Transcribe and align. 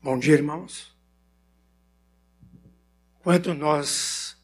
Bom 0.00 0.16
dia, 0.16 0.34
irmãos. 0.34 0.96
Enquanto 3.18 3.52
nós 3.52 4.36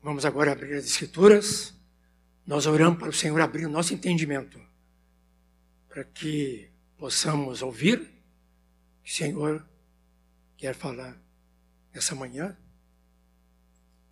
vamos 0.00 0.24
agora 0.24 0.52
abrir 0.52 0.74
as 0.74 0.86
Escrituras, 0.86 1.74
nós 2.46 2.66
oramos 2.66 2.96
para 2.96 3.08
o 3.08 3.12
Senhor 3.12 3.40
abrir 3.40 3.66
o 3.66 3.68
nosso 3.68 3.92
entendimento, 3.92 4.60
para 5.88 6.04
que 6.04 6.70
possamos 6.96 7.62
ouvir 7.62 7.98
o 7.98 9.02
que 9.02 9.10
o 9.10 9.14
Senhor 9.14 9.68
quer 10.56 10.72
falar 10.72 11.20
nessa 11.92 12.14
manhã. 12.14 12.56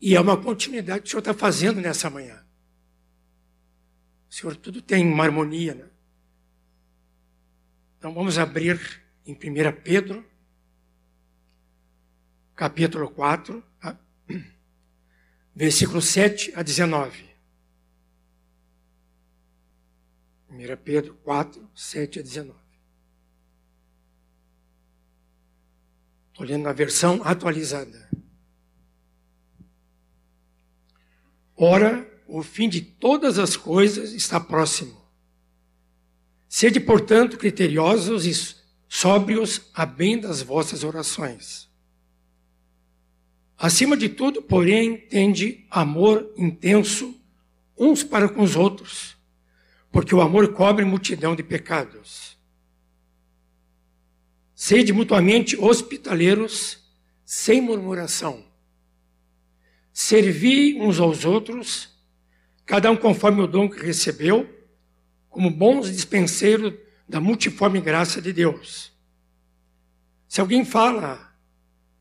E 0.01 0.17
é 0.17 0.21
uma 0.21 0.37
continuidade 0.37 1.03
que 1.03 1.07
o 1.07 1.11
Senhor 1.11 1.21
está 1.21 1.33
fazendo 1.33 1.81
nessa 1.81 2.11
manhã. 2.11 2.45
O 4.29 4.35
Senhor 4.35 4.57
tudo 4.57 4.83
tem 4.83 5.07
uma 5.07 5.23
harmonia, 5.23 5.73
né? 5.73 5.89
Então 7.97 8.13
vamos 8.13 8.39
abrir 8.39 9.05
em 9.25 9.35
1 9.35 9.37
Pedro, 9.85 10.34
capítulo 12.55 13.09
4, 13.11 13.63
versículo 15.55 16.01
7 16.01 16.53
a 16.55 16.63
19. 16.63 17.35
1 20.51 20.77
Pedro 20.85 21.15
4, 21.25 21.69
7 21.75 22.21
a 22.21 22.23
19. 22.23 22.59
Estou 26.31 26.47
lendo 26.47 26.65
na 26.65 26.73
versão 26.73 27.21
atualizada. 27.25 28.09
Ora, 31.57 32.09
o 32.27 32.43
fim 32.43 32.69
de 32.69 32.81
todas 32.81 33.39
as 33.39 33.57
coisas 33.57 34.13
está 34.13 34.41
próximo. 34.41 35.05
Sede, 36.49 36.81
portanto, 36.81 37.37
criteriosos 37.37 38.27
e 38.27 38.65
sóbrios 38.89 39.71
a 39.75 39.85
bem 39.87 40.21
das 40.21 40.43
vossas 40.43 40.85
orações. 40.85 41.69
Acima 43.65 43.97
de 43.97 44.11
tudo, 44.11 44.43
porém, 44.43 44.95
tende 44.95 45.67
amor 45.71 46.31
intenso 46.37 47.19
uns 47.75 48.05
para 48.05 48.29
com 48.29 48.43
os 48.43 48.57
outros, 48.57 49.17
porque 49.91 50.15
o 50.15 50.21
amor 50.21 50.53
cobre 50.53 50.85
multidão 50.85 51.35
de 51.35 51.43
pecados. 51.43 52.37
Sede 54.55 54.93
mutuamente 54.93 55.57
hospitaleiros, 55.57 56.85
sem 57.25 57.63
murmuração. 57.63 58.45
Servi 59.95 60.79
uns 60.79 61.01
aos 61.01 61.25
outros, 61.25 61.89
cada 62.67 62.91
um 62.91 62.97
conforme 62.99 63.41
o 63.41 63.47
dom 63.47 63.71
que 63.71 63.83
recebeu, 63.83 64.47
como 65.31 65.51
bons 65.51 65.91
dispenseiros 65.91 66.75
da 67.09 67.19
multiforme 67.19 67.81
graça 67.81 68.21
de 68.21 68.31
Deus. 68.31 68.93
Se 70.29 70.39
alguém 70.39 70.67
fala, 70.67 71.34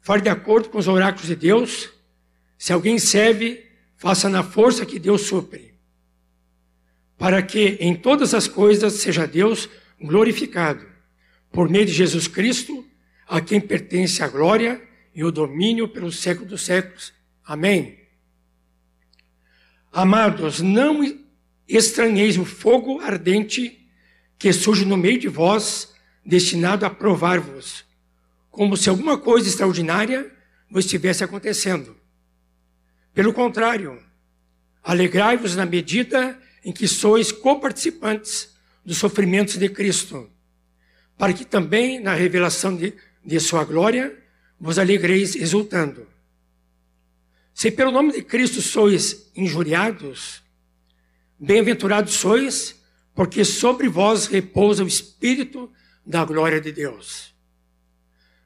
fale 0.04 0.22
de 0.22 0.30
acordo 0.30 0.70
com 0.70 0.78
os 0.78 0.88
oráculos 0.88 1.28
de 1.28 1.36
Deus. 1.36 1.90
Se 2.58 2.72
alguém 2.72 3.00
serve, 3.00 3.66
faça 3.96 4.30
na 4.30 4.44
força 4.44 4.86
que 4.86 5.00
Deus 5.00 5.22
supre. 5.22 5.74
Para 7.18 7.42
que 7.42 7.78
em 7.80 7.96
todas 7.96 8.34
as 8.34 8.48
coisas 8.48 8.94
seja 8.94 9.26
Deus 9.26 9.70
glorificado, 10.00 10.86
por 11.52 11.70
meio 11.70 11.86
de 11.86 11.94
Jesus 11.94 12.28
Cristo, 12.28 12.86
a 13.26 13.40
quem 13.40 13.62
pertence 13.62 14.22
a 14.22 14.28
glória 14.28 14.82
e 15.16 15.24
o 15.24 15.32
domínio 15.32 15.88
pelos 15.88 16.20
séculos 16.20 16.50
dos 16.50 16.62
séculos. 16.64 17.14
Amém. 17.46 17.98
Amados, 19.92 20.60
não 20.60 21.02
estranheis 21.66 22.38
o 22.38 22.44
fogo 22.44 23.00
ardente 23.00 23.88
que 24.38 24.52
surge 24.52 24.84
no 24.84 24.98
meio 24.98 25.20
de 25.20 25.30
vós, 25.30 25.94
destinado 26.26 26.86
a 26.86 26.90
provar-vos 26.90 27.86
como 28.54 28.78
se 28.78 28.88
alguma 28.88 29.18
coisa 29.18 29.50
extraordinária 29.50 30.32
estivesse 30.80 31.24
acontecendo. 31.24 31.98
Pelo 33.12 33.34
contrário, 33.34 34.00
alegrai-vos 34.84 35.56
na 35.56 35.66
medida 35.66 36.40
em 36.64 36.72
que 36.72 36.88
sois 36.88 37.32
coparticipantes 37.32 38.56
dos 38.86 38.98
sofrimentos 38.98 39.58
de 39.58 39.68
Cristo, 39.70 40.30
para 41.18 41.34
que 41.34 41.44
também 41.44 42.00
na 42.00 42.14
revelação 42.14 42.76
de, 42.76 42.94
de 43.26 43.40
sua 43.40 43.64
glória 43.64 44.16
vos 44.60 44.78
alegreis 44.78 45.36
exultando. 45.36 46.08
Se 47.56 47.72
pelo 47.72 47.92
nome 47.92 48.14
de 48.14 48.22
Cristo 48.22 48.62
sois 48.62 49.32
injuriados, 49.36 50.44
bem-aventurados 51.40 52.14
sois, 52.14 52.80
porque 53.16 53.44
sobre 53.44 53.90
vós 53.90 54.28
repousa 54.28 54.84
o 54.84 54.88
Espírito 54.88 55.72
da 56.06 56.24
glória 56.24 56.62
de 56.62 56.72
Deus. 56.72 57.33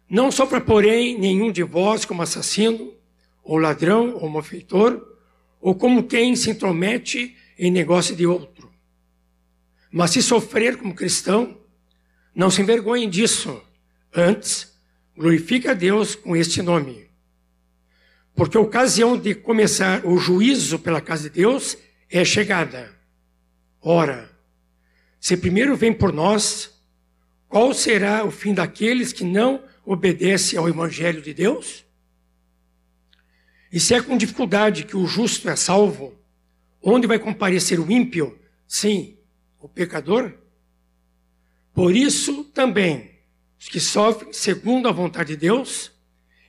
Não 0.10 0.32
sofra, 0.32 0.62
porém, 0.62 1.18
nenhum 1.18 1.52
de 1.52 1.64
vós 1.64 2.06
como 2.06 2.22
assassino, 2.22 2.94
ou 3.44 3.58
ladrão, 3.58 4.16
ou 4.16 4.30
malfeitor, 4.30 5.02
ou 5.60 5.76
como 5.76 6.04
quem 6.04 6.36
se 6.36 6.52
intromete 6.52 7.36
em 7.58 7.72
negócio 7.72 8.16
de 8.16 8.26
outro. 8.26 8.72
Mas 9.92 10.12
se 10.12 10.22
sofrer 10.22 10.78
como 10.78 10.94
cristão, 10.94 11.58
não 12.34 12.50
se 12.50 12.62
envergonhe 12.62 13.08
disso. 13.08 13.62
Antes, 14.14 14.78
glorifique 15.16 15.68
a 15.68 15.74
Deus 15.74 16.16
com 16.16 16.36
este 16.36 16.62
nome. 16.62 17.10
Porque 18.36 18.58
a 18.58 18.62
ocasião 18.62 19.18
de 19.18 19.34
começar 19.34 20.06
o 20.06 20.18
juízo 20.18 20.78
pela 20.80 21.02
casa 21.02 21.30
de 21.30 21.42
Deus 21.42 21.78
é 22.10 22.24
chegada. 22.24 22.94
Ora, 23.82 24.30
se 25.20 25.36
primeiro 25.36 25.76
vem 25.76 25.92
por 25.92 26.14
nós, 26.14 26.80
qual 27.50 27.74
será 27.74 28.24
o 28.24 28.32
fim 28.32 28.54
daqueles 28.54 29.12
que 29.12 29.24
não 29.24 29.64
obedece 29.88 30.58
ao 30.58 30.68
Evangelho 30.68 31.22
de 31.22 31.34
Deus? 31.34 31.86
E 33.72 33.80
se 33.80 33.94
é 33.94 34.02
com 34.02 34.18
dificuldade 34.18 34.84
que 34.84 34.98
o 34.98 35.08
justo 35.08 35.50
é 35.50 35.56
salvo, 35.56 36.14
onde 36.82 37.08
vai 37.08 37.18
comparecer 37.18 37.80
o 37.80 37.90
ímpio? 37.90 38.38
Sim, 38.68 39.18
o 39.58 39.70
pecador. 39.70 40.34
Por 41.74 41.96
isso 41.96 42.44
também, 42.44 43.12
os 43.58 43.70
que 43.70 43.80
sofrem 43.80 44.34
segundo 44.34 44.90
a 44.90 44.92
vontade 44.92 45.30
de 45.30 45.38
Deus, 45.38 45.90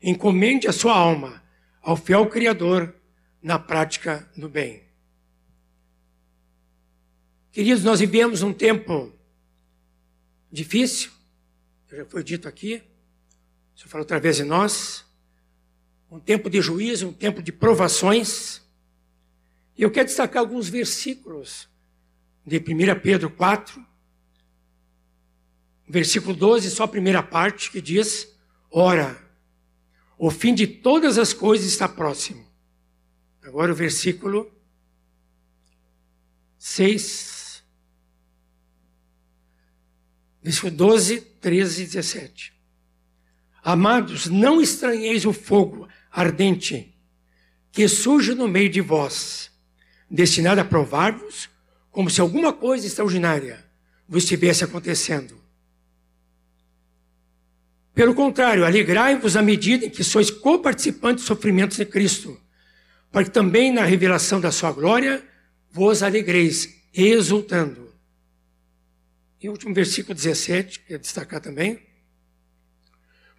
encomende 0.02 0.66
a 0.66 0.72
sua 0.72 0.96
alma 0.96 1.40
ao 1.80 1.96
fiel 1.96 2.26
Criador 2.26 2.92
na 3.40 3.56
prática 3.56 4.28
do 4.36 4.48
bem. 4.48 4.82
Queridos, 7.52 7.84
nós 7.84 8.00
vivemos 8.00 8.42
um 8.42 8.52
tempo 8.52 9.12
difícil, 10.50 11.12
já 11.88 12.04
foi 12.04 12.24
dito 12.24 12.48
aqui, 12.48 12.82
o 13.78 13.80
Senhor 13.80 13.90
falou 13.90 14.04
através 14.04 14.36
de 14.36 14.44
nós. 14.44 15.04
Um 16.10 16.18
tempo 16.18 16.50
de 16.50 16.60
juízo, 16.60 17.08
um 17.08 17.12
tempo 17.12 17.40
de 17.40 17.52
provações. 17.52 18.60
E 19.76 19.82
eu 19.82 19.90
quero 19.90 20.06
destacar 20.06 20.40
alguns 20.40 20.68
versículos 20.68 21.68
de 22.44 22.58
1 22.58 23.00
Pedro 23.00 23.30
4, 23.30 23.86
versículo 25.88 26.34
12, 26.34 26.70
só 26.70 26.84
a 26.84 26.88
primeira 26.88 27.22
parte, 27.22 27.70
que 27.70 27.80
diz: 27.80 28.36
Ora, 28.68 29.16
o 30.18 30.28
fim 30.28 30.54
de 30.54 30.66
todas 30.66 31.16
as 31.16 31.32
coisas 31.32 31.68
está 31.68 31.88
próximo. 31.88 32.44
Agora 33.42 33.70
o 33.70 33.76
versículo 33.76 34.50
6, 36.58 37.62
versículo 40.42 40.72
12, 40.72 41.20
13 41.20 41.82
e 41.82 41.86
17. 41.86 42.57
Amados, 43.62 44.26
não 44.26 44.60
estranheis 44.60 45.24
o 45.24 45.32
fogo 45.32 45.88
ardente 46.10 46.94
que 47.70 47.86
surge 47.86 48.34
no 48.34 48.48
meio 48.48 48.68
de 48.68 48.80
vós, 48.80 49.50
destinado 50.10 50.60
a 50.60 50.64
provar-vos 50.64 51.48
como 51.90 52.10
se 52.10 52.20
alguma 52.20 52.52
coisa 52.52 52.86
extraordinária 52.86 53.64
vos 54.08 54.24
estivesse 54.24 54.64
acontecendo. 54.64 55.38
Pelo 57.94 58.14
contrário, 58.14 58.64
alegrai-vos 58.64 59.36
à 59.36 59.42
medida 59.42 59.86
em 59.86 59.90
que 59.90 60.04
sois 60.04 60.30
coparticipantes 60.30 61.24
dos 61.24 61.26
sofrimentos 61.26 61.76
de 61.76 61.84
Cristo, 61.84 62.40
para 63.10 63.24
que 63.24 63.30
também 63.30 63.72
na 63.72 63.84
revelação 63.84 64.40
da 64.40 64.52
sua 64.52 64.70
glória 64.70 65.24
vos 65.72 66.02
alegreis, 66.02 66.68
exultando. 66.94 67.92
E 69.40 69.48
o 69.48 69.52
último 69.52 69.74
versículo 69.74 70.14
17, 70.14 70.80
quero 70.80 71.00
destacar 71.00 71.40
também. 71.40 71.87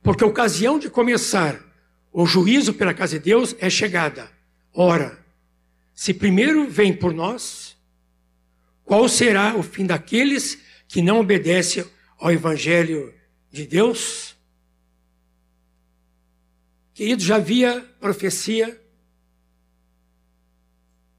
Porque 0.01 0.24
a 0.24 0.28
ocasião 0.28 0.80
de 0.80 0.90
começar 0.90 1.60
o 2.12 2.25
juízo 2.25 2.74
pela 2.74 2.94
casa 2.94 3.19
de 3.19 3.25
Deus 3.25 3.56
é 3.60 3.69
chegada. 3.69 4.30
Ora, 4.74 5.24
se 5.94 6.13
primeiro 6.13 6.69
vem 6.69 6.96
por 6.96 7.13
nós, 7.13 7.78
qual 8.84 9.07
será 9.07 9.56
o 9.56 9.63
fim 9.63 9.86
daqueles 9.86 10.60
que 10.88 11.01
não 11.01 11.19
obedecem 11.19 11.86
ao 12.18 12.31
Evangelho 12.31 13.13
de 13.51 13.68
Deus? 13.68 14.36
Querido, 16.94 17.22
já 17.22 17.36
havia 17.36 17.81
profecia 18.00 18.81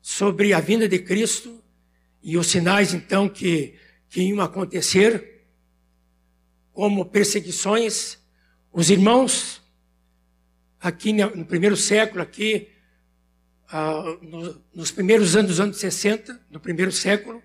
sobre 0.02 0.52
a 0.52 0.60
vinda 0.60 0.88
de 0.88 0.98
Cristo 0.98 1.62
e 2.22 2.36
os 2.36 2.48
sinais 2.48 2.92
então 2.92 3.28
que, 3.28 3.74
que 4.08 4.20
iam 4.22 4.40
acontecer, 4.40 5.46
como 6.72 7.06
perseguições 7.06 8.19
os 8.72 8.90
irmãos 8.90 9.60
aqui 10.80 11.12
no 11.12 11.44
primeiro 11.44 11.76
século, 11.76 12.22
aqui, 12.22 12.68
ah, 13.68 14.02
nos 14.74 14.90
primeiros 14.90 15.36
anos 15.36 15.50
dos 15.50 15.60
anos 15.60 15.76
60, 15.78 16.40
do 16.50 16.60
primeiro 16.60 16.92
século, 16.92 17.42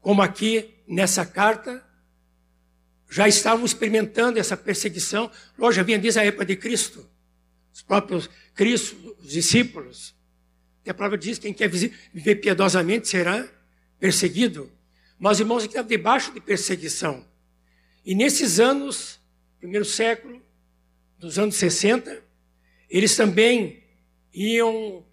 como 0.00 0.22
aqui 0.22 0.74
nessa 0.88 1.24
carta, 1.26 1.84
já 3.08 3.28
estavam 3.28 3.64
experimentando 3.64 4.38
essa 4.38 4.56
perseguição. 4.56 5.30
Lógico, 5.58 5.76
já 5.76 5.82
vinha 5.82 5.98
desde 5.98 6.20
a 6.20 6.24
época 6.24 6.44
de 6.44 6.56
Cristo. 6.56 7.06
Os 7.72 7.82
próprios 7.82 8.30
Cristo, 8.54 9.16
os 9.20 9.30
discípulos. 9.30 10.14
A 10.86 10.94
palavra 10.94 11.18
diz 11.18 11.38
que 11.38 11.42
quem 11.42 11.54
quer 11.54 11.68
viver 11.68 12.36
piedosamente 12.36 13.06
será 13.08 13.46
perseguido. 13.98 14.70
Mas 15.18 15.36
os 15.36 15.40
irmãos 15.40 15.58
aqui 15.58 15.72
estavam 15.72 15.88
debaixo 15.88 16.32
de 16.32 16.40
perseguição. 16.40 17.24
E 18.04 18.14
nesses 18.14 18.58
anos, 18.58 19.19
primeiro 19.60 19.84
século, 19.84 20.40
dos 21.18 21.38
anos 21.38 21.54
60, 21.56 22.24
eles 22.88 23.14
também 23.14 23.84
iam 24.32 25.04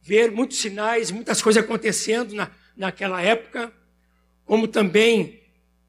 ver 0.00 0.30
muitos 0.30 0.58
sinais, 0.58 1.10
muitas 1.10 1.42
coisas 1.42 1.62
acontecendo 1.62 2.32
na, 2.32 2.48
naquela 2.76 3.20
época, 3.20 3.72
como 4.44 4.68
também 4.68 5.42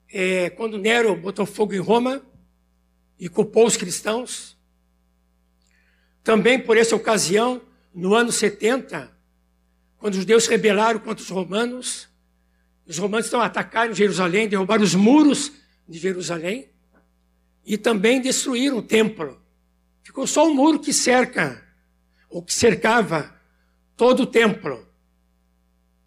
é, 0.09 0.49
quando 0.49 0.79
Nero 0.79 1.15
botou 1.15 1.45
fogo 1.45 1.75
em 1.75 1.79
Roma 1.79 2.25
e 3.19 3.29
culpou 3.29 3.67
os 3.67 3.77
cristãos. 3.77 4.57
Também 6.23 6.59
por 6.59 6.75
essa 6.75 6.95
ocasião, 6.95 7.61
no 7.93 8.15
ano 8.15 8.31
70, 8.31 9.15
quando 9.99 10.13
os 10.13 10.19
judeus 10.21 10.47
rebelaram 10.47 10.99
contra 10.99 11.23
os 11.23 11.29
romanos, 11.29 12.09
os 12.87 12.97
romanos 12.97 13.27
estão 13.27 13.41
atacando 13.41 13.93
Jerusalém, 13.93 14.49
derrubaram 14.49 14.83
os 14.83 14.95
muros 14.95 15.51
de 15.87 15.99
Jerusalém 15.99 16.75
e 17.67 17.77
também 17.77 18.21
destruíram 18.21 18.77
o 18.77 18.81
templo. 18.81 19.37
Ficou 20.01 20.25
só 20.25 20.47
um 20.47 20.55
muro 20.55 20.79
que 20.79 20.93
cerca, 20.93 21.61
ou 22.29 22.41
que 22.41 22.53
cercava 22.53 23.37
todo 23.97 24.23
o 24.23 24.25
templo, 24.25 24.87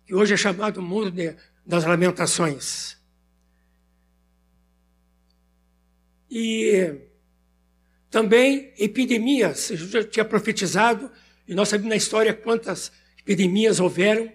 que 0.06 0.14
hoje 0.14 0.32
é 0.32 0.36
chamado 0.38 0.80
Muro 0.80 1.10
de, 1.10 1.36
das 1.66 1.84
Lamentações. 1.84 2.96
E 6.30 6.98
também 8.08 8.72
epidemias, 8.78 9.68
Jesus 9.68 9.90
já 9.90 10.02
tinha 10.02 10.24
profetizado, 10.24 11.12
e 11.46 11.54
nós 11.54 11.68
sabemos 11.68 11.90
na 11.90 11.96
história 11.96 12.32
quantas 12.32 12.90
epidemias 13.18 13.80
houveram. 13.80 14.32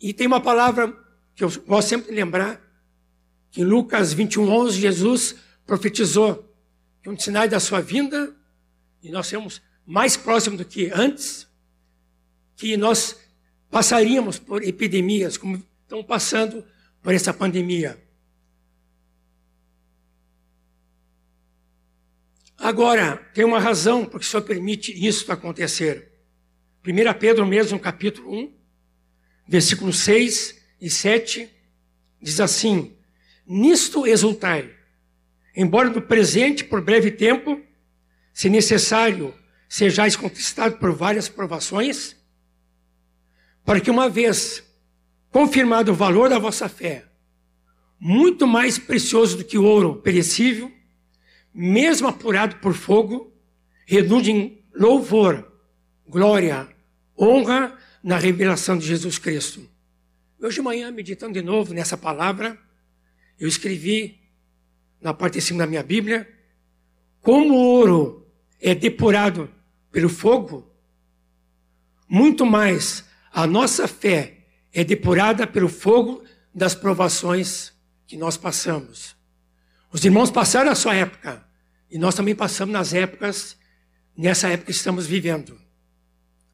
E 0.00 0.14
tem 0.14 0.28
uma 0.28 0.40
palavra 0.40 0.96
que 1.34 1.42
eu 1.42 1.50
gosto 1.66 1.88
sempre 1.88 2.10
de 2.10 2.14
lembrar, 2.14 2.69
em 3.56 3.64
Lucas 3.64 4.12
21, 4.12 4.48
11, 4.48 4.80
Jesus 4.80 5.36
profetizou 5.66 6.48
que 7.02 7.08
um 7.08 7.14
dos 7.14 7.24
sinais 7.24 7.50
da 7.50 7.58
sua 7.58 7.80
vinda, 7.80 8.34
e 9.02 9.10
nós 9.10 9.26
seremos 9.26 9.62
mais 9.86 10.16
próximos 10.16 10.58
do 10.58 10.64
que 10.64 10.90
antes, 10.92 11.48
que 12.56 12.76
nós 12.76 13.18
passaríamos 13.70 14.38
por 14.38 14.62
epidemias, 14.62 15.36
como 15.36 15.62
estão 15.82 16.02
passando 16.04 16.64
por 17.02 17.14
essa 17.14 17.32
pandemia. 17.32 18.00
Agora, 22.56 23.16
tem 23.32 23.44
uma 23.44 23.58
razão 23.58 24.04
porque 24.04 24.26
o 24.26 24.28
Senhor 24.28 24.42
permite 24.42 24.92
isso 24.92 25.32
acontecer. 25.32 26.12
1 26.86 27.18
Pedro 27.18 27.46
mesmo, 27.46 27.80
capítulo 27.80 28.30
1, 28.32 28.54
versículos 29.48 29.98
6 30.00 30.60
e 30.80 30.90
7, 30.90 31.50
diz 32.20 32.38
assim: 32.38 32.94
Nisto 33.52 34.06
exultai, 34.06 34.70
embora 35.56 35.90
no 35.90 36.00
presente, 36.00 36.62
por 36.62 36.80
breve 36.80 37.10
tempo, 37.10 37.60
se 38.32 38.48
necessário, 38.48 39.34
sejais 39.68 40.14
conquistados 40.14 40.78
por 40.78 40.92
várias 40.92 41.28
provações, 41.28 42.14
para 43.64 43.80
que 43.80 43.90
uma 43.90 44.08
vez 44.08 44.62
confirmado 45.32 45.90
o 45.90 45.94
valor 45.96 46.30
da 46.30 46.38
vossa 46.38 46.68
fé, 46.68 47.06
muito 47.98 48.46
mais 48.46 48.78
precioso 48.78 49.38
do 49.38 49.44
que 49.44 49.58
ouro 49.58 49.96
perecível, 49.96 50.70
mesmo 51.52 52.06
apurado 52.06 52.54
por 52.58 52.72
fogo, 52.72 53.36
redunde 53.84 54.30
em 54.30 54.64
louvor, 54.72 55.50
glória, 56.06 56.68
honra 57.18 57.76
na 58.00 58.16
revelação 58.16 58.78
de 58.78 58.86
Jesus 58.86 59.18
Cristo. 59.18 59.68
Hoje 60.40 60.54
de 60.54 60.62
manhã, 60.62 60.92
meditando 60.92 61.32
de 61.32 61.42
novo 61.42 61.74
nessa 61.74 61.96
palavra, 61.96 62.56
eu 63.40 63.48
escrevi 63.48 64.20
na 65.00 65.14
parte 65.14 65.34
de 65.34 65.40
cima 65.40 65.60
da 65.60 65.66
minha 65.66 65.82
Bíblia, 65.82 66.28
como 67.22 67.54
o 67.54 67.58
ouro 67.58 68.30
é 68.60 68.74
depurado 68.74 69.50
pelo 69.90 70.10
fogo, 70.10 70.70
muito 72.06 72.44
mais 72.44 73.04
a 73.32 73.46
nossa 73.46 73.88
fé 73.88 74.44
é 74.72 74.84
depurada 74.84 75.46
pelo 75.46 75.68
fogo 75.68 76.22
das 76.54 76.74
provações 76.74 77.72
que 78.06 78.16
nós 78.16 78.36
passamos. 78.36 79.16
Os 79.92 80.04
irmãos 80.04 80.30
passaram 80.30 80.70
a 80.70 80.74
sua 80.74 80.94
época 80.94 81.44
e 81.90 81.98
nós 81.98 82.14
também 82.14 82.34
passamos 82.34 82.72
nas 82.72 82.92
épocas, 82.92 83.56
nessa 84.16 84.48
época 84.48 84.66
que 84.66 84.72
estamos 84.72 85.06
vivendo. 85.06 85.58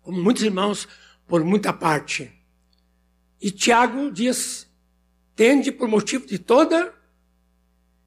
Como 0.02 0.22
muitos 0.22 0.42
irmãos, 0.42 0.86
por 1.26 1.44
muita 1.44 1.72
parte. 1.72 2.32
E 3.40 3.50
Tiago 3.50 4.10
diz: 4.10 4.65
tende 5.36 5.70
por 5.70 5.86
motivo 5.86 6.26
de 6.26 6.38
toda 6.38 6.92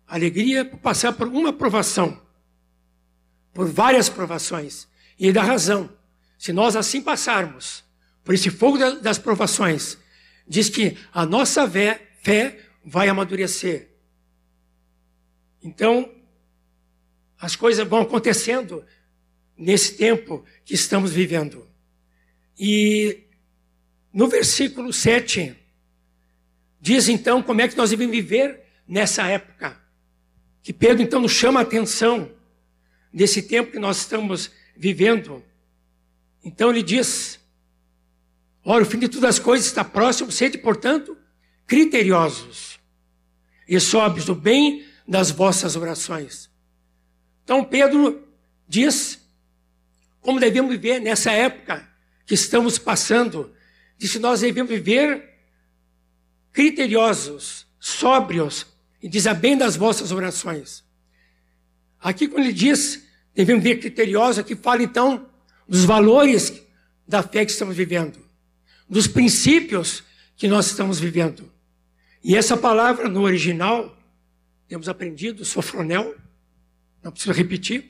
alegria 0.08 0.66
por 0.66 0.80
passar 0.80 1.14
por 1.14 1.28
uma 1.28 1.54
provação, 1.54 2.20
por 3.54 3.68
várias 3.68 4.10
provações. 4.10 4.88
E 5.18 5.26
ele 5.26 5.34
dá 5.34 5.44
razão. 5.44 5.96
Se 6.38 6.52
nós 6.52 6.76
assim 6.76 7.02
passarmos 7.02 7.84
por 8.24 8.34
esse 8.34 8.50
fogo 8.50 8.78
das 8.96 9.20
provações, 9.20 9.98
diz 10.48 10.68
que 10.70 10.98
a 11.14 11.26
nossa 11.26 11.70
fé, 11.70 12.10
fé 12.22 12.60
vai 12.84 13.08
amadurecer. 13.08 13.90
Então, 15.62 16.12
as 17.38 17.56
coisas 17.56 17.88
vão 17.88 18.02
acontecendo 18.02 18.84
nesse 19.56 19.96
tempo 19.96 20.44
que 20.66 20.74
estamos 20.74 21.12
vivendo. 21.12 21.68
E 22.58 23.26
no 24.12 24.28
versículo 24.28 24.92
7, 24.92 25.56
diz 26.80 27.10
então 27.10 27.42
como 27.42 27.62
é 27.62 27.68
que 27.68 27.78
nós 27.78 27.90
devemos 27.90 28.16
viver 28.16 28.62
nessa 28.88 29.26
época. 29.28 29.80
Que 30.62 30.74
Pedro 30.74 31.04
então 31.04 31.22
nos 31.22 31.32
chama 31.32 31.60
a 31.60 31.64
atenção 31.64 32.32
desse 33.14 33.42
tempo 33.42 33.72
que 33.72 33.80
nós 33.80 33.98
estamos 33.98 34.52
vivendo. 34.76 35.44
Então 36.44 36.70
ele 36.70 36.84
diz: 36.84 37.40
Ora, 38.64 38.84
o 38.84 38.86
fim 38.86 39.00
de 39.00 39.10
todas 39.10 39.30
as 39.30 39.40
coisas 39.40 39.68
está 39.68 39.84
próximo, 39.84 40.32
sede, 40.32 40.58
portanto, 40.58 41.18
criteriosos 41.66 42.80
e 43.68 43.80
sóbrios 43.80 44.26
do 44.26 44.36
bem 44.36 44.86
das 45.08 45.32
vossas 45.32 45.76
orações. 45.76 46.50
Então 47.44 47.64
Pedro 47.64 48.28
diz 48.68 49.20
como 50.22 50.40
devemos 50.40 50.72
viver 50.72 51.00
nessa 51.00 51.32
época 51.32 51.88
que 52.26 52.34
estamos 52.34 52.78
passando. 52.78 53.54
Diz 53.98 54.12
que 54.12 54.20
nós 54.20 54.42
devemos 54.42 54.70
viver 54.70 55.29
criteriosos, 56.52 57.68
sóbrios, 57.80 58.66
e 59.02 59.08
diz 59.08 59.28
a 59.28 59.34
bem 59.34 59.58
das 59.58 59.76
vossas 59.76 60.12
orações. 60.12 60.84
Aqui 62.00 62.28
quando 62.28 62.46
ele 62.46 62.54
diz 62.54 63.08
devemos 63.34 63.64
viver 63.64 63.80
criteriosos, 63.80 64.40
aqui 64.40 64.56
fala 64.56 64.84
então 64.84 65.30
dos 65.68 65.86
valores 65.86 66.62
da 67.08 67.24
fé 67.24 67.46
que 67.46 67.52
estamos 67.52 67.76
vivendo, 67.76 68.20
dos 68.90 69.08
princípios 69.08 70.04
que 70.36 70.48
nós 70.48 70.68
estamos 70.68 71.00
vivendo. 71.00 71.52
E 72.24 72.36
essa 72.36 72.58
palavra 72.58 73.08
no 73.08 73.22
original 73.22 73.96
temos 74.68 74.90
aprendido, 74.90 75.46
sofronel, 75.46 76.16
não 77.02 77.12
preciso 77.12 77.34
repetir. 77.34 77.90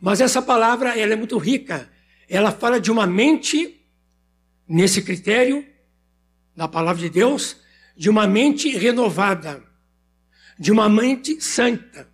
Mas 0.00 0.20
essa 0.20 0.42
palavra 0.42 0.98
ela 0.98 1.12
é 1.12 1.16
muito 1.16 1.38
rica. 1.38 1.90
Ela 2.28 2.50
fala 2.50 2.80
de 2.80 2.90
uma 2.90 3.06
mente, 3.06 3.80
nesse 4.68 5.02
critério, 5.02 5.64
da 6.56 6.66
palavra 6.66 7.02
de 7.02 7.10
Deus, 7.10 7.56
de 7.96 8.08
uma 8.08 8.26
mente 8.26 8.70
renovada, 8.70 9.62
de 10.58 10.72
uma 10.72 10.88
mente 10.88 11.40
santa, 11.40 12.08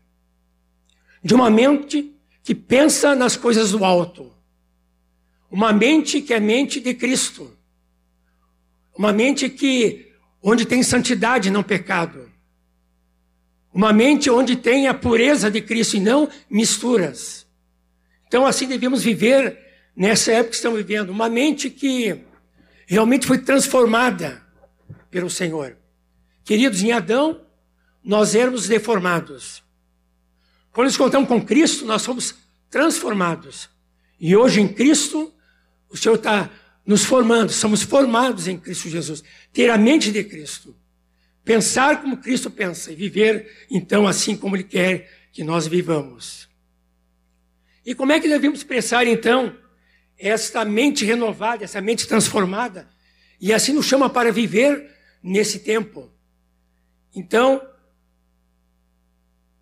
de 1.23 1.35
uma 1.35 1.49
mente 1.49 2.15
que 2.43 2.55
pensa 2.55 3.15
nas 3.15 3.37
coisas 3.37 3.71
do 3.71 3.85
alto, 3.85 4.33
uma 5.51 5.73
mente 5.73 6.21
que 6.21 6.35
é 6.35 6.41
mente 6.41 6.81
de 6.81 6.93
Cristo, 6.93 7.57
uma 8.99 9.13
mente 9.13 9.49
que 9.49 10.13
onde 10.43 10.67
tem 10.67 10.83
santidade, 10.83 11.51
não 11.51 11.63
pecado, 11.63 12.31
uma 13.73 13.93
mente 13.93 14.29
onde 14.29 14.57
tem 14.57 14.89
a 14.89 14.95
pureza 14.95 15.51
de 15.51 15.63
Cristo 15.63 15.97
e 15.97 16.01
não 16.01 16.29
misturas. 16.51 17.47
Então, 18.27 18.45
assim 18.45 18.67
devemos 18.67 19.03
viver 19.03 19.59
nessa 19.97 20.33
época 20.33 20.51
que 20.51 20.57
estamos 20.57 20.79
vivendo. 20.79 21.11
Uma 21.11 21.29
mente 21.29 21.71
que 21.71 22.25
realmente 22.93 23.27
foi 23.27 23.39
transformada 23.39 24.47
pelo 25.11 25.31
Senhor. 25.31 25.79
Queridos, 26.45 26.83
em 26.83 26.93
Adão, 26.93 27.41
nós 28.05 28.35
éramos 28.35 28.69
deformados. 28.69 29.63
Quando 30.73 30.89
nos 30.89 30.95
encontramos 30.97 31.27
com 31.27 31.43
Cristo, 31.43 31.87
nós 31.87 32.03
somos 32.03 32.35
transformados. 32.69 33.71
E 34.21 34.37
hoje 34.37 34.61
em 34.61 34.69
Cristo, 34.69 35.33
o 35.89 35.97
Senhor 35.97 36.17
está 36.17 36.51
nos 36.85 37.03
formando, 37.03 37.51
somos 37.51 37.83
formados 37.83 38.47
em 38.47 38.59
Cristo 38.59 38.91
Jesus. 38.91 39.25
Ter 39.55 39.71
a 39.71 39.79
mente 39.79 40.13
de 40.13 40.23
Cristo. 40.23 40.77
Pensar 41.43 42.03
como 42.03 42.19
Cristo 42.19 42.51
pensa 42.51 42.93
e 42.93 42.95
viver, 42.95 43.67
então, 43.71 44.07
assim 44.07 44.37
como 44.37 44.55
Ele 44.55 44.65
quer 44.65 45.29
que 45.33 45.43
nós 45.43 45.67
vivamos. 45.67 46.47
E 47.87 47.95
como 47.95 48.13
é 48.13 48.21
que 48.21 48.29
devemos 48.29 48.59
expressar, 48.59 49.07
então, 49.07 49.57
esta 50.23 50.65
mente 50.65 51.05
renovada, 51.05 51.65
essa 51.65 51.81
mente 51.81 52.07
transformada? 52.07 52.89
E 53.41 53.53
assim 53.53 53.73
nos 53.73 53.87
chama 53.87 54.09
para 54.09 54.31
viver 54.31 54.89
nesse 55.23 55.59
tempo. 55.59 56.11
Então, 57.15 57.61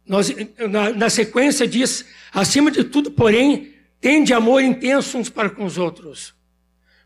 nós, 0.07 0.31
na, 0.71 0.91
na 0.91 1.11
sequência 1.11 1.67
diz, 1.67 2.05
acima 2.33 2.71
de 2.71 2.85
tudo, 2.85 3.11
porém, 3.11 3.75
tende 4.01 4.35
amor 4.35 4.63
intenso 4.63 5.17
uns 5.17 5.31
para 5.31 5.49
com 5.49 5.65
os 5.65 5.79
outros. 5.79 6.35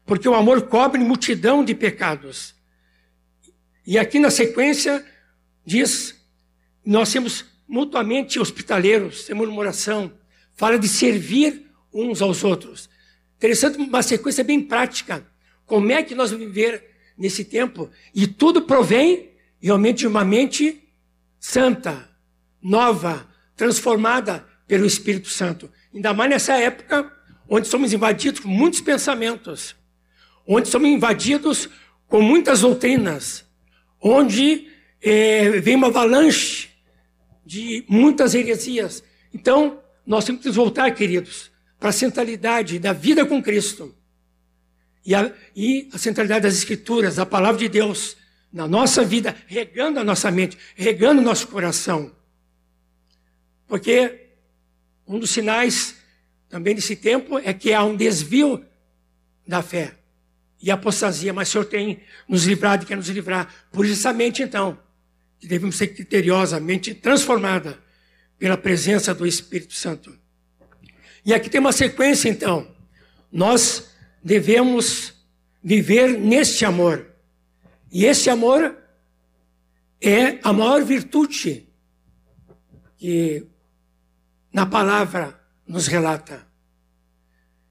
Porque 0.05 0.29
o 0.29 0.35
amor 0.35 0.63
cobre 0.63 1.01
multidão 1.01 1.65
de 1.65 1.75
pecados. 1.75 2.55
E 3.87 3.99
aqui 3.99 4.19
na 4.19 4.31
sequência 4.31 5.05
diz, 5.65 6.21
nós 6.85 7.13
temos 7.13 7.45
mutuamente 7.69 8.41
hospitaleiros, 8.41 9.27
sem 9.27 9.35
murmuração. 9.35 10.13
Fala 10.55 10.79
de 10.79 10.89
servir 10.89 11.71
uns 11.93 12.21
aos 12.21 12.43
outros. 12.43 12.89
Interessante, 13.37 13.79
uma 13.79 14.03
sequência 14.03 14.43
bem 14.45 14.61
prática. 14.61 15.27
Como 15.67 15.91
é 15.93 16.03
que 16.03 16.15
nós 16.15 16.31
vamos 16.31 16.47
viver 16.47 16.85
nesse 17.17 17.45
tempo? 17.45 17.91
E 18.15 18.27
tudo 18.27 18.63
provém 18.63 19.31
realmente 19.61 19.99
de 19.99 20.07
uma 20.07 20.25
mente 20.25 20.83
santa, 21.39 22.09
nova, 22.63 23.29
transformada 23.57 24.47
pelo 24.67 24.87
Espírito 24.87 25.29
Santo. 25.29 25.71
Ainda 25.95 26.13
mais 26.13 26.31
nessa 26.31 26.55
época 26.55 27.11
onde 27.49 27.69
somos 27.69 27.93
invadidos 27.93 28.41
com 28.41 28.49
muitos 28.49 28.81
pensamentos, 28.81 29.77
onde 30.47 30.69
somos 30.69 30.89
invadidos 30.89 31.69
com 32.09 32.21
muitas 32.21 32.61
doutrinas, 32.61 33.45
onde 34.01 34.69
é, 35.03 35.61
vem 35.61 35.77
uma 35.77 35.89
avalanche 35.89 36.69
de 37.45 37.85
muitas 37.89 38.35
heresias. 38.35 39.03
Então, 39.33 39.81
nós 40.07 40.25
temos 40.25 40.43
que 40.43 40.51
voltar, 40.51 40.91
queridos, 40.93 41.51
para 41.85 41.91
a 41.91 41.93
centralidade 41.93 42.79
da 42.79 42.95
vida 42.95 43.27
com 43.27 43.43
Cristo. 43.43 43.95
E 45.05 45.15
a, 45.15 45.31
e 45.55 45.91
a 45.93 45.99
centralidade 45.99 46.45
das 46.45 46.55
Escrituras, 46.55 47.17
da 47.17 47.27
palavra 47.27 47.59
de 47.59 47.69
Deus, 47.69 48.17
na 48.51 48.67
nossa 48.67 49.05
vida, 49.05 49.37
regando 49.47 50.01
a 50.01 50.03
nossa 50.03 50.31
mente, 50.31 50.57
regando 50.75 51.21
o 51.21 51.23
nosso 51.23 51.47
coração. 51.47 52.11
Porque 53.69 54.31
um 55.07 55.19
dos 55.19 55.29
sinais 55.29 55.97
também 56.49 56.75
desse 56.75 56.97
tempo 56.97 57.39
é 57.39 57.53
que 57.53 57.75
há 57.75 57.85
um 57.85 57.95
desvio 57.95 58.65
da 59.47 59.61
fé 59.61 59.95
e 60.63 60.71
apostasia, 60.71 61.35
mas 61.35 61.51
o 61.51 61.53
Senhor 61.53 61.65
tem 61.67 62.01
nos 62.27 62.47
livrado 62.47 62.85
e 62.85 62.87
quer 62.87 62.97
nos 62.97 63.11
livrar. 63.11 63.55
Por 63.71 63.85
isso, 63.85 64.01
essa 64.01 64.13
mente, 64.15 64.43
então, 64.43 64.79
que 65.39 65.47
devemos 65.47 65.77
ser 65.77 65.89
criteriosamente 65.89 66.95
transformada 66.95 67.79
pela 68.39 68.57
presença 68.57 69.15
do 69.15 69.27
Espírito 69.27 69.75
Santo. 69.75 70.24
E 71.25 71.33
aqui 71.33 71.49
tem 71.49 71.61
uma 71.61 71.73
sequência, 71.73 72.29
então. 72.29 72.69
Nós 73.33 73.91
devemos 74.23 75.15
viver 75.63 76.19
neste 76.19 76.65
amor. 76.65 77.07
E 77.91 78.05
esse 78.05 78.29
amor 78.29 78.77
é 80.01 80.39
a 80.43 80.53
maior 80.53 80.85
virtude 80.85 81.67
que 82.99 83.47
na 84.53 84.67
palavra 84.67 85.41
nos 85.67 85.87
relata. 85.87 86.47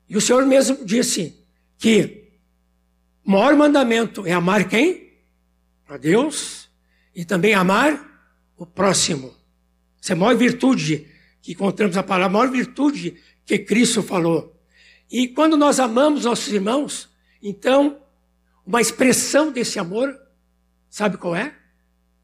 E 0.09 0.17
o 0.17 0.21
Senhor 0.21 0.45
mesmo 0.45 0.83
disse 0.83 1.45
que 1.77 2.31
o 3.23 3.31
maior 3.31 3.55
mandamento 3.55 4.25
é 4.25 4.31
amar 4.31 4.67
quem? 4.67 5.13
A 5.87 5.97
Deus 5.97 6.69
e 7.15 7.23
também 7.23 7.53
amar 7.53 8.31
o 8.57 8.65
próximo. 8.65 9.33
Essa 10.01 10.13
é 10.13 10.15
a 10.15 10.17
maior 10.17 10.35
virtude 10.35 11.07
que 11.41 11.51
encontramos 11.51 11.95
na 11.95 12.03
palavra, 12.03 12.25
a 12.25 12.29
maior 12.29 12.51
virtude 12.51 13.21
que 13.45 13.59
Cristo 13.59 14.01
falou. 14.01 14.53
E 15.11 15.27
quando 15.27 15.55
nós 15.55 15.79
amamos 15.79 16.25
nossos 16.25 16.51
irmãos, 16.51 17.09
então, 17.41 18.01
uma 18.65 18.81
expressão 18.81 19.51
desse 19.51 19.77
amor, 19.77 20.17
sabe 20.89 21.17
qual 21.17 21.35
é? 21.35 21.55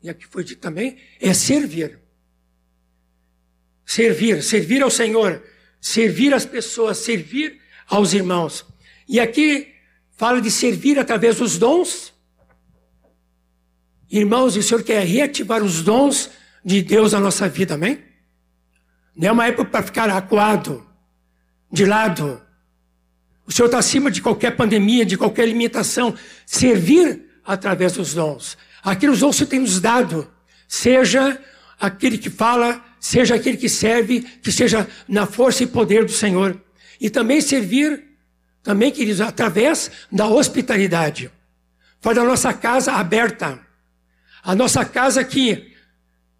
E 0.02 0.10
aqui 0.10 0.26
foi 0.28 0.44
dito 0.44 0.62
também, 0.62 0.98
é 1.20 1.34
servir. 1.34 2.00
Servir, 3.86 4.42
servir 4.44 4.82
ao 4.82 4.90
Senhor, 4.90 5.44
servir 5.82 6.34
as 6.34 6.46
pessoas, 6.46 7.00
servir 7.00 7.60
aos 7.88 8.14
irmãos. 8.14 8.66
E 9.08 9.20
aqui 9.20 9.74
fala 10.16 10.42
de 10.42 10.52
servir 10.52 10.98
através 11.00 11.38
dos 11.38 11.58
dons. 11.58 12.14
Irmãos, 14.10 14.56
o 14.56 14.64
Senhor 14.64 14.84
quer 14.84 15.06
reativar 15.06 15.64
os 15.64 15.82
dons 15.84 16.30
de 16.64 16.82
Deus 16.82 17.14
na 17.14 17.20
nossa 17.20 17.50
vida, 17.50 17.74
amém? 17.74 18.04
Não 19.16 19.28
é 19.28 19.32
uma 19.32 19.48
época 19.48 19.66
para 19.66 19.86
ficar 19.86 20.10
acuado, 20.10 20.89
de 21.72 21.86
lado. 21.86 22.42
O 23.46 23.52
Senhor 23.52 23.68
está 23.68 23.80
acima 23.80 24.12
de 24.12 24.22
qualquer 24.22 24.56
pandemia, 24.56 25.06
de 25.06 25.18
qualquer 25.18 25.48
limitação. 25.48 26.16
Servir 26.46 27.26
através 27.44 27.94
dos 27.94 28.14
dons. 28.14 28.58
Aqueles 28.84 29.20
dons 29.20 29.38
que 29.38 29.46
tem 29.46 29.60
nos 29.60 29.80
dado, 29.80 30.32
seja 30.68 31.42
aquele 31.80 32.18
que 32.18 32.30
fala, 32.30 32.84
seja 33.00 33.36
aquele 33.36 33.58
que 33.58 33.68
serve, 33.68 34.22
que 34.22 34.52
seja 34.52 34.88
na 35.08 35.26
força 35.26 35.64
e 35.64 35.68
poder 35.68 36.06
do 36.06 36.12
Senhor. 36.12 36.62
E 37.00 37.10
também 37.10 37.42
servir, 37.42 38.04
também, 38.62 38.92
queridos, 38.92 39.22
através 39.22 39.90
da 40.12 40.28
hospitalidade. 40.28 41.32
Faz 42.02 42.18
a 42.18 42.24
nossa 42.24 42.54
casa 42.54 42.94
aberta. 42.94 43.60
A 44.44 44.56
nossa 44.56 44.86
casa 44.86 45.24
que 45.24 45.74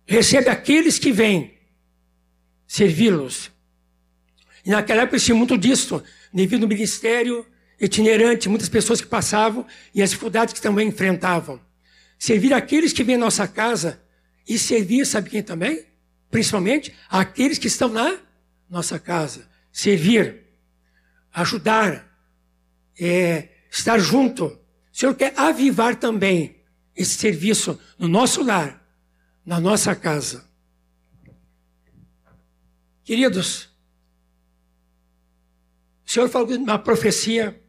recebe 0.06 0.50
aqueles 0.50 1.00
que 1.00 1.12
vêm 1.12 1.58
servi-los. 2.68 3.52
E 4.70 4.72
naquela 4.72 5.02
época 5.02 5.18
tinha 5.18 5.36
muito 5.36 5.58
disso, 5.58 6.02
devido 6.32 6.64
ao 6.64 6.70
ministério 6.70 7.44
itinerante, 7.82 8.48
muitas 8.48 8.70
pessoas 8.70 9.02
que 9.02 9.08
passavam 9.08 9.66
e 9.96 10.02
as 10.02 10.12
dificuldades 10.12 10.54
que 10.54 10.62
também 10.62 10.88
enfrentavam. 10.88 11.60
Servir 12.18 12.54
aqueles 12.54 12.94
que 12.94 13.04
vêm 13.04 13.16
à 13.16 13.20
nossa 13.20 13.48
casa 13.48 14.00
e 14.48 14.58
servir, 14.58 15.06
sabe 15.06 15.30
quem 15.30 15.44
também? 15.44 15.90
principalmente 16.30 16.96
aqueles 17.10 17.58
que 17.58 17.68
estão 17.68 17.90
na 17.90 18.20
nossa 18.70 19.00
casa. 19.00 19.50
Servir, 19.72 20.44
ajudar, 21.34 22.08
é, 23.00 23.50
estar 23.72 23.98
junto. 24.00 24.46
O 24.46 24.60
Senhor 24.92 25.16
quer 25.16 25.34
avivar 25.38 25.96
também 25.96 26.58
esse 26.96 27.16
serviço 27.16 27.80
no 27.98 28.08
nosso 28.08 28.44
lar, 28.44 28.86
na 29.46 29.60
nossa 29.60 29.96
casa. 29.96 30.48
Queridos, 33.04 33.69
o 36.10 36.12
Senhor 36.12 36.28
falou 36.28 36.50
uma 36.58 36.80
profecia 36.80 37.62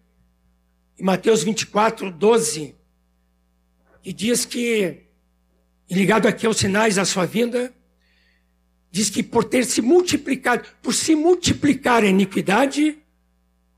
em 0.99 1.05
Mateus 1.05 1.43
24, 1.43 2.11
12, 2.11 2.75
que 4.03 4.15
diz 4.15 4.47
que, 4.47 5.03
ligado 5.91 6.27
aqui 6.27 6.47
aos 6.47 6.57
sinais 6.57 6.95
da 6.95 7.05
sua 7.05 7.27
vinda, 7.27 7.71
diz 8.91 9.11
que 9.11 9.23
por 9.23 9.45
ter 9.45 9.67
se 9.67 9.83
multiplicado, 9.83 10.67
por 10.81 10.95
se 10.95 11.15
multiplicar 11.15 12.03
a 12.03 12.07
iniquidade, 12.07 12.99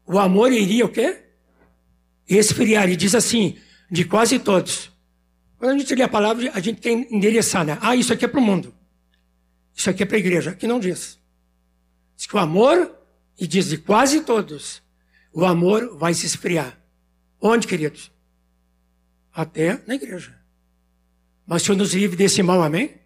o 0.07 0.17
amor 0.17 0.53
iria 0.53 0.87
o 0.87 0.89
quê? 0.89 1.25
Esfriar. 2.29 2.89
E 2.89 2.95
diz 2.95 3.17
assim, 3.17 3.59
de 3.91 4.05
quase 4.05 4.39
todos. 4.39 4.93
Quando 5.59 5.73
a 5.73 5.79
gente 5.79 5.93
lê 5.93 6.05
a 6.05 6.09
palavra, 6.09 6.53
a 6.55 6.61
gente 6.61 6.81
quer 6.81 6.93
endereçar, 6.93 7.65
né? 7.65 7.79
Ah, 7.81 7.97
isso 7.97 8.13
aqui 8.13 8.25
é 8.25 8.29
para 8.29 8.39
o 8.39 8.45
mundo. 8.45 8.73
Isso 9.75 9.91
aqui 9.91 10.05
é 10.05 10.07
para 10.07 10.19
a 10.19 10.21
igreja. 10.21 10.53
Aqui 10.53 10.69
não 10.69 10.79
diz. 10.79 11.19
Diz 12.17 12.29
que 12.29 12.37
o 12.37 12.39
amor, 12.39 13.02
e 13.43 13.47
diz 13.49 13.71
de 13.71 13.77
quase 13.77 14.21
todos, 14.21 14.81
o 15.33 15.45
amor 15.45 15.99
vai 15.99 16.15
se 16.15 16.27
esfriar. 16.27 16.79
Onde, 17.41 17.67
queridos? 17.67 18.13
Até 19.35 19.83
na 19.85 19.97
igreja. 19.97 20.41
Mas 21.45 21.63
o 21.63 21.65
Senhor 21.65 21.79
nos 21.79 21.93
livre 21.93 22.17
desse 22.17 22.41
mal, 22.41 22.63
amém? 22.63 23.01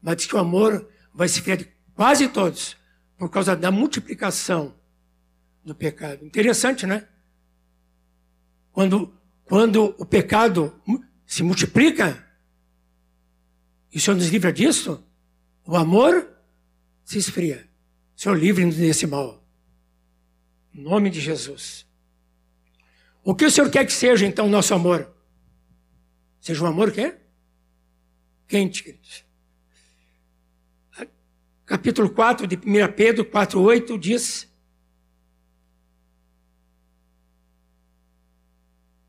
mas 0.00 0.16
diz 0.16 0.26
que 0.26 0.34
o 0.34 0.38
amor 0.38 0.88
vai 1.12 1.28
se 1.28 1.42
criar 1.42 1.56
de 1.56 1.68
quase 1.94 2.26
todos 2.28 2.74
por 3.18 3.28
causa 3.28 3.54
da 3.54 3.70
multiplicação 3.70 4.74
do 5.62 5.74
pecado. 5.74 6.24
Interessante, 6.24 6.86
né? 6.86 7.06
Quando, 8.72 9.14
quando 9.44 9.94
o 9.98 10.06
pecado 10.06 10.80
se 11.26 11.42
multiplica, 11.42 12.26
e 13.92 13.98
o 13.98 14.00
Senhor 14.00 14.16
nos 14.16 14.28
livra 14.28 14.50
disso, 14.50 15.04
o 15.66 15.76
amor 15.76 16.30
se 17.04 17.18
esfria. 17.18 17.73
Senhor 18.16 18.36
livre-nos 18.36 18.76
desse 18.76 19.06
mal. 19.06 19.42
Em 20.72 20.82
nome 20.82 21.10
de 21.10 21.20
Jesus. 21.20 21.86
O 23.22 23.34
que 23.34 23.44
o 23.44 23.50
Senhor 23.50 23.70
quer 23.70 23.84
que 23.86 23.92
seja, 23.92 24.26
então, 24.26 24.46
o 24.46 24.50
nosso 24.50 24.74
amor? 24.74 25.12
Seja 26.40 26.62
um 26.62 26.66
amor 26.66 26.92
que 26.92 27.16
quente, 28.46 28.84
queridos. 28.84 29.24
Capítulo 31.66 32.10
4 32.10 32.46
de 32.46 32.56
1 32.56 32.92
Pedro 32.94 33.24
4,8 33.24 33.98
diz: 33.98 34.52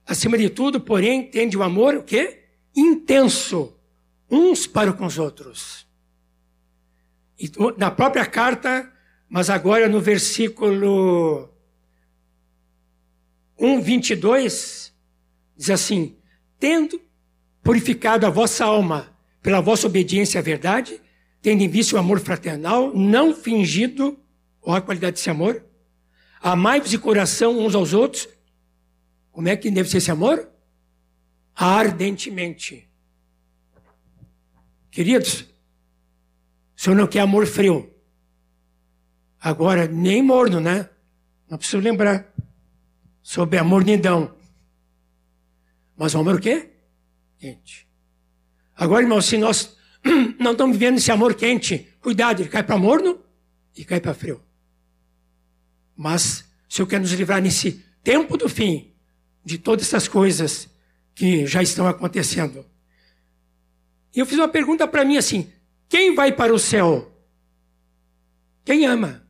Acima 0.05 0.37
de 0.37 0.49
tudo, 0.49 0.79
porém, 0.79 1.29
tende 1.29 1.57
o 1.57 1.63
amor 1.63 1.95
o 1.95 2.03
quê? 2.03 2.45
Intenso, 2.73 3.77
uns 4.31 4.65
para 4.65 4.93
com 4.93 5.05
os 5.05 5.19
outros. 5.19 5.85
E 7.37 7.51
na 7.77 7.91
própria 7.91 8.25
carta, 8.25 8.91
mas 9.35 9.49
agora 9.49 9.89
no 9.89 9.99
versículo 9.99 11.49
1, 13.59 13.81
22, 13.81 14.93
diz 15.57 15.69
assim: 15.69 16.15
Tendo 16.57 17.01
purificado 17.61 18.25
a 18.25 18.29
vossa 18.29 18.63
alma 18.63 19.13
pela 19.41 19.59
vossa 19.59 19.87
obediência 19.87 20.39
à 20.39 20.41
verdade, 20.41 21.01
tendo 21.41 21.61
em 21.61 21.67
vista 21.67 21.97
o 21.97 21.99
amor 21.99 22.21
fraternal, 22.21 22.95
não 22.95 23.35
fingido, 23.35 24.17
olha 24.61 24.77
a 24.77 24.81
qualidade 24.81 25.17
desse 25.17 25.29
amor, 25.29 25.65
amai-vos 26.39 26.89
de 26.89 26.97
coração 26.97 27.59
uns 27.59 27.75
aos 27.75 27.91
outros. 27.91 28.29
Como 29.33 29.49
é 29.49 29.57
que 29.57 29.69
deve 29.69 29.89
ser 29.89 29.97
esse 29.97 30.11
amor? 30.11 30.49
Ardentemente. 31.53 32.89
Queridos, 34.89 35.41
o 36.73 36.81
senhor 36.81 36.95
não 36.95 37.05
quer 37.05 37.19
amor 37.19 37.45
frio. 37.45 37.94
Agora, 39.45 39.87
nem 39.87 40.23
morno, 40.23 40.59
né? 40.59 40.89
Não 41.47 41.55
preciso 41.55 41.77
lembrar. 41.77 42.33
Sobre 43.21 43.59
a 43.59 43.63
mornidão. 43.63 44.35
Mas 45.95 46.15
o 46.15 46.17
amor 46.17 46.37
o 46.37 46.41
quê? 46.41 46.71
Quente. 47.37 47.87
Agora, 48.75 49.03
irmão, 49.03 49.21
se 49.21 49.37
nós 49.37 49.77
não 50.39 50.53
estamos 50.53 50.75
vivendo 50.75 50.97
esse 50.97 51.11
amor 51.11 51.35
quente, 51.35 51.95
cuidado, 52.01 52.41
ele 52.41 52.49
cai 52.49 52.63
para 52.63 52.75
morno 52.75 53.19
e 53.77 53.85
cai 53.85 54.01
para 54.01 54.15
frio. 54.15 54.41
Mas, 55.95 56.21
se 56.67 56.69
o 56.69 56.75
Senhor 56.77 56.87
quer 56.87 56.99
nos 56.99 57.11
livrar 57.11 57.39
nesse 57.39 57.85
tempo 58.03 58.37
do 58.37 58.49
fim, 58.49 58.95
de 59.43 59.59
todas 59.59 59.85
essas 59.85 60.07
coisas 60.07 60.67
que 61.13 61.45
já 61.45 61.61
estão 61.61 61.87
acontecendo. 61.87 62.65
E 64.11 64.17
eu 64.17 64.25
fiz 64.25 64.39
uma 64.39 64.47
pergunta 64.47 64.87
para 64.87 65.05
mim 65.05 65.17
assim: 65.17 65.53
quem 65.87 66.15
vai 66.15 66.31
para 66.31 66.51
o 66.51 66.57
céu? 66.57 67.15
Quem 68.63 68.87
ama? 68.87 69.23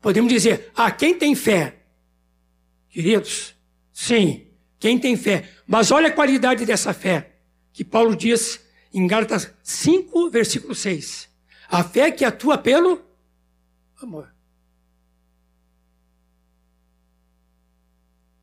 Podemos 0.00 0.32
dizer, 0.32 0.70
ah, 0.74 0.90
quem 0.90 1.16
tem 1.16 1.34
fé? 1.34 1.76
Queridos, 2.88 3.54
sim, 3.92 4.46
quem 4.78 4.98
tem 4.98 5.16
fé. 5.16 5.48
Mas 5.66 5.90
olha 5.90 6.08
a 6.08 6.12
qualidade 6.12 6.64
dessa 6.64 6.92
fé, 6.94 7.32
que 7.72 7.84
Paulo 7.84 8.16
diz 8.16 8.60
em 8.92 9.06
Gálatas 9.06 9.52
5, 9.62 10.30
versículo 10.30 10.74
6. 10.74 11.28
A 11.68 11.84
fé 11.84 12.10
que 12.10 12.24
atua 12.24 12.58
pelo 12.58 13.00
amor. 14.02 14.34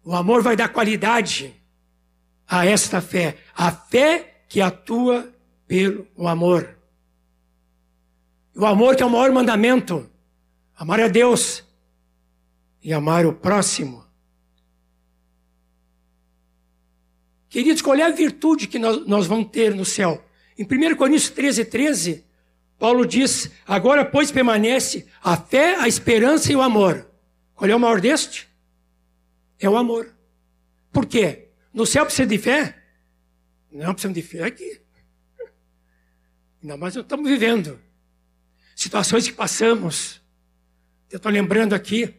O 0.03 0.15
amor 0.15 0.41
vai 0.41 0.55
dar 0.55 0.69
qualidade 0.69 1.53
a 2.47 2.65
esta 2.65 3.01
fé. 3.01 3.37
A 3.53 3.71
fé 3.71 4.43
que 4.47 4.61
atua 4.61 5.33
pelo 5.67 6.07
amor. 6.25 6.77
O 8.55 8.65
amor 8.65 8.95
que 8.95 9.03
é 9.03 9.05
o 9.05 9.09
maior 9.09 9.31
mandamento. 9.33 10.09
Amar 10.77 11.01
a 11.01 11.07
Deus 11.07 11.63
e 12.84 12.93
amar 12.93 13.25
o 13.25 13.34
próximo. 13.34 14.05
Queridos, 17.50 17.81
qual 17.81 17.96
é 17.96 18.03
a 18.03 18.12
virtude 18.12 18.67
que 18.67 18.77
nós, 18.77 19.07
nós 19.07 19.25
vamos 19.25 19.50
ter 19.50 19.74
no 19.74 19.84
céu? 19.84 20.24
Em 20.55 20.63
1 20.63 20.96
Coríntios 20.96 21.31
13, 21.31 21.65
13, 21.65 22.25
Paulo 22.77 23.07
diz: 23.07 23.50
Agora, 23.66 24.05
pois, 24.05 24.31
permanece 24.31 25.07
a 25.24 25.35
fé, 25.35 25.75
a 25.77 25.87
esperança 25.87 26.51
e 26.51 26.55
o 26.55 26.61
amor. 26.61 27.09
Qual 27.55 27.70
é 27.70 27.75
o 27.75 27.79
maior 27.79 28.00
deste? 28.00 28.48
É 29.59 29.68
o 29.68 29.75
amor. 29.75 30.13
Por 30.92 31.07
quê? 31.07 31.50
No 31.74 31.87
céu 31.87 32.05
precisa 32.05 32.27
de 32.27 32.37
fé? 32.37 32.77
Não 33.72 33.94
precisamos 33.94 34.16
de 34.16 34.22
fé 34.22 34.44
aqui. 34.44 34.79
Não, 36.61 36.77
mas 36.77 36.96
nós 36.96 37.03
estamos 37.03 37.27
vivendo 37.27 37.79
situações 38.75 39.27
que 39.27 39.33
passamos 39.33 40.22
eu 41.09 41.17
estou 41.17 41.31
lembrando 41.31 41.74
aqui, 41.74 42.13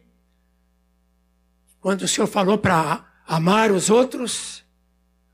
quando 1.79 2.01
o 2.01 2.07
Senhor 2.07 2.27
falou 2.27 2.57
para 2.57 3.05
amar 3.27 3.71
os 3.71 3.89
outros, 3.89 4.63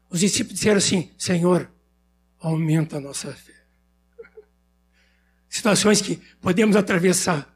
os 0.09 0.19
discípulos 0.19 0.59
disseram 0.59 0.77
assim: 0.77 1.11
Senhor, 1.17 1.71
aumenta 2.39 2.97
a 2.97 2.99
nossa 2.99 3.31
fé. 3.31 3.53
Situações 5.49 6.01
que 6.01 6.17
podemos 6.41 6.75
atravessar. 6.75 7.53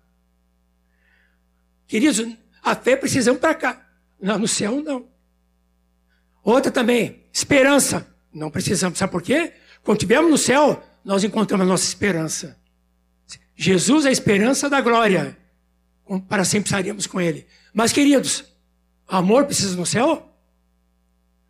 Queridos, 1.85 2.25
a 2.63 2.75
fé 2.75 2.95
precisamos 2.95 3.41
para 3.41 3.55
cá. 3.55 3.85
Não, 4.21 4.39
no 4.39 4.47
céu, 4.47 4.81
não. 4.81 5.07
Outra 6.43 6.71
também, 6.71 7.25
esperança. 7.33 8.07
Não 8.33 8.49
precisamos. 8.49 8.97
Sabe 8.97 9.11
por 9.11 9.21
quê? 9.21 9.53
Quando 9.83 9.97
estivermos 9.97 10.31
no 10.31 10.37
céu, 10.37 10.81
nós 11.03 11.23
encontramos 11.23 11.65
a 11.65 11.69
nossa 11.69 11.85
esperança. 11.85 12.57
Jesus 13.55 14.05
é 14.05 14.09
a 14.09 14.11
esperança 14.11 14.69
da 14.69 14.79
glória 14.79 15.37
para 16.17 16.43
sempre 16.43 16.67
estaremos 16.67 17.05
com 17.05 17.21
Ele. 17.21 17.45
Mas, 17.73 17.91
queridos, 17.91 18.45
amor 19.07 19.45
precisa 19.45 19.75
no 19.75 19.85
céu? 19.85 20.33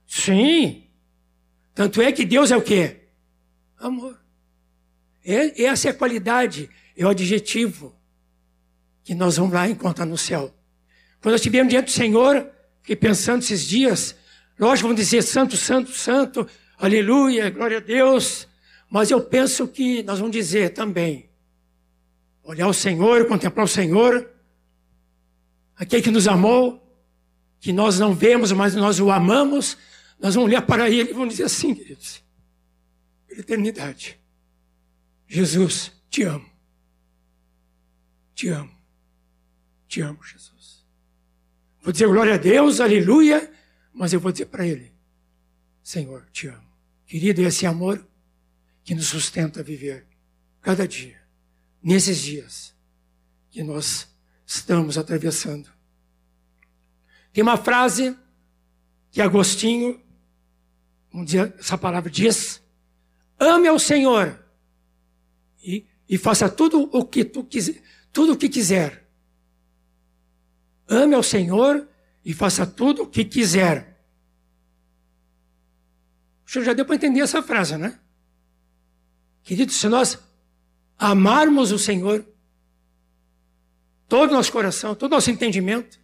Sim. 0.07 0.83
Tanto 1.73 2.01
é 2.01 2.11
que 2.11 2.25
Deus 2.25 2.51
é 2.51 2.57
o 2.57 2.61
quê? 2.61 2.97
Amor. 3.77 4.19
É, 5.23 5.63
essa 5.63 5.87
é 5.87 5.91
a 5.91 5.93
qualidade, 5.93 6.69
é 6.97 7.05
o 7.05 7.09
adjetivo 7.09 7.95
que 9.03 9.15
nós 9.15 9.37
vamos 9.37 9.53
lá 9.53 9.67
encontrar 9.69 10.05
no 10.05 10.17
céu. 10.17 10.53
Quando 11.21 11.33
nós 11.33 11.41
estivermos 11.41 11.71
diante 11.71 11.85
do 11.85 11.91
Senhor, 11.91 12.49
fiquei 12.81 12.95
pensando 12.95 13.41
esses 13.41 13.65
dias, 13.65 14.15
lógico, 14.57 14.87
vamos 14.87 15.01
dizer 15.01 15.21
santo, 15.21 15.55
santo, 15.55 15.91
santo, 15.91 16.47
aleluia, 16.77 17.49
glória 17.49 17.77
a 17.77 17.81
Deus, 17.81 18.47
mas 18.89 19.11
eu 19.11 19.21
penso 19.21 19.67
que 19.67 20.03
nós 20.03 20.19
vamos 20.19 20.35
dizer 20.35 20.73
também, 20.73 21.29
olhar 22.43 22.67
o 22.67 22.73
Senhor, 22.73 23.27
contemplar 23.27 23.65
o 23.65 23.69
Senhor, 23.69 24.29
aquele 25.79 26.03
que 26.03 26.11
nos 26.11 26.27
amou, 26.27 26.85
que 27.59 27.71
nós 27.71 27.97
não 27.97 28.13
vemos, 28.13 28.51
mas 28.51 28.75
nós 28.75 28.99
o 28.99 29.09
amamos, 29.09 29.77
nós 30.19 30.35
vamos 30.35 30.49
olhar 30.49 30.61
para 30.61 30.89
ele 30.89 31.09
e 31.09 31.13
vamos 31.13 31.29
dizer 31.29 31.45
assim, 31.45 31.73
queridos, 31.73 32.21
eternidade. 33.29 34.19
Jesus, 35.25 35.91
te 36.09 36.23
amo. 36.23 36.45
Te 38.35 38.49
amo. 38.49 38.71
Te 39.87 40.01
amo, 40.01 40.21
Jesus. 40.21 40.85
Vou 41.81 41.93
dizer 41.93 42.07
glória 42.07 42.33
a 42.33 42.37
Deus, 42.37 42.81
aleluia, 42.81 43.51
mas 43.93 44.11
eu 44.11 44.19
vou 44.19 44.31
dizer 44.31 44.47
para 44.47 44.67
ele, 44.67 44.91
Senhor, 45.81 46.27
te 46.31 46.47
amo. 46.47 46.67
Querido, 47.05 47.41
esse 47.41 47.65
amor 47.65 48.05
que 48.83 48.93
nos 48.93 49.07
sustenta 49.07 49.61
a 49.61 49.63
viver 49.63 50.05
cada 50.61 50.87
dia, 50.87 51.21
nesses 51.81 52.19
dias 52.19 52.75
que 53.49 53.63
nós 53.63 54.09
estamos 54.49 54.97
atravessando. 54.97 55.69
Tem 57.31 57.43
uma 57.43 57.55
frase 57.55 58.17
que 59.11 59.21
Agostinho, 59.21 60.01
um 61.13 61.23
dia 61.23 61.53
essa 61.59 61.77
palavra 61.77 62.09
diz: 62.09 62.59
ame 63.39 63.67
ao 63.67 63.77
Senhor 63.77 64.43
e, 65.63 65.85
e 66.07 66.17
faça 66.17 66.49
tudo 66.49 66.89
o 66.91 67.05
que 67.05 67.23
tu 67.23 67.43
quiser, 67.43 67.81
tudo 68.11 68.33
o 68.33 68.37
que 68.37 68.49
quiser. 68.49 69.07
Ame 70.87 71.13
ao 71.13 71.21
Senhor 71.21 71.87
e 72.25 72.33
faça 72.33 72.65
tudo 72.65 73.03
o 73.03 73.07
que 73.07 73.23
quiser. 73.23 74.03
O 76.43 76.49
senhor 76.49 76.65
já 76.65 76.73
deu 76.73 76.83
para 76.83 76.95
entender 76.95 77.19
essa 77.19 77.43
frase, 77.43 77.77
né? 77.77 77.99
Querido, 79.43 79.71
se 79.71 79.87
nós 79.87 80.17
amarmos 80.97 81.71
o 81.71 81.77
Senhor, 81.77 82.25
todo 84.09 84.31
o 84.31 84.33
nosso 84.33 84.51
coração, 84.51 84.95
todo 84.95 85.11
o 85.11 85.15
nosso 85.15 85.29
entendimento, 85.29 85.99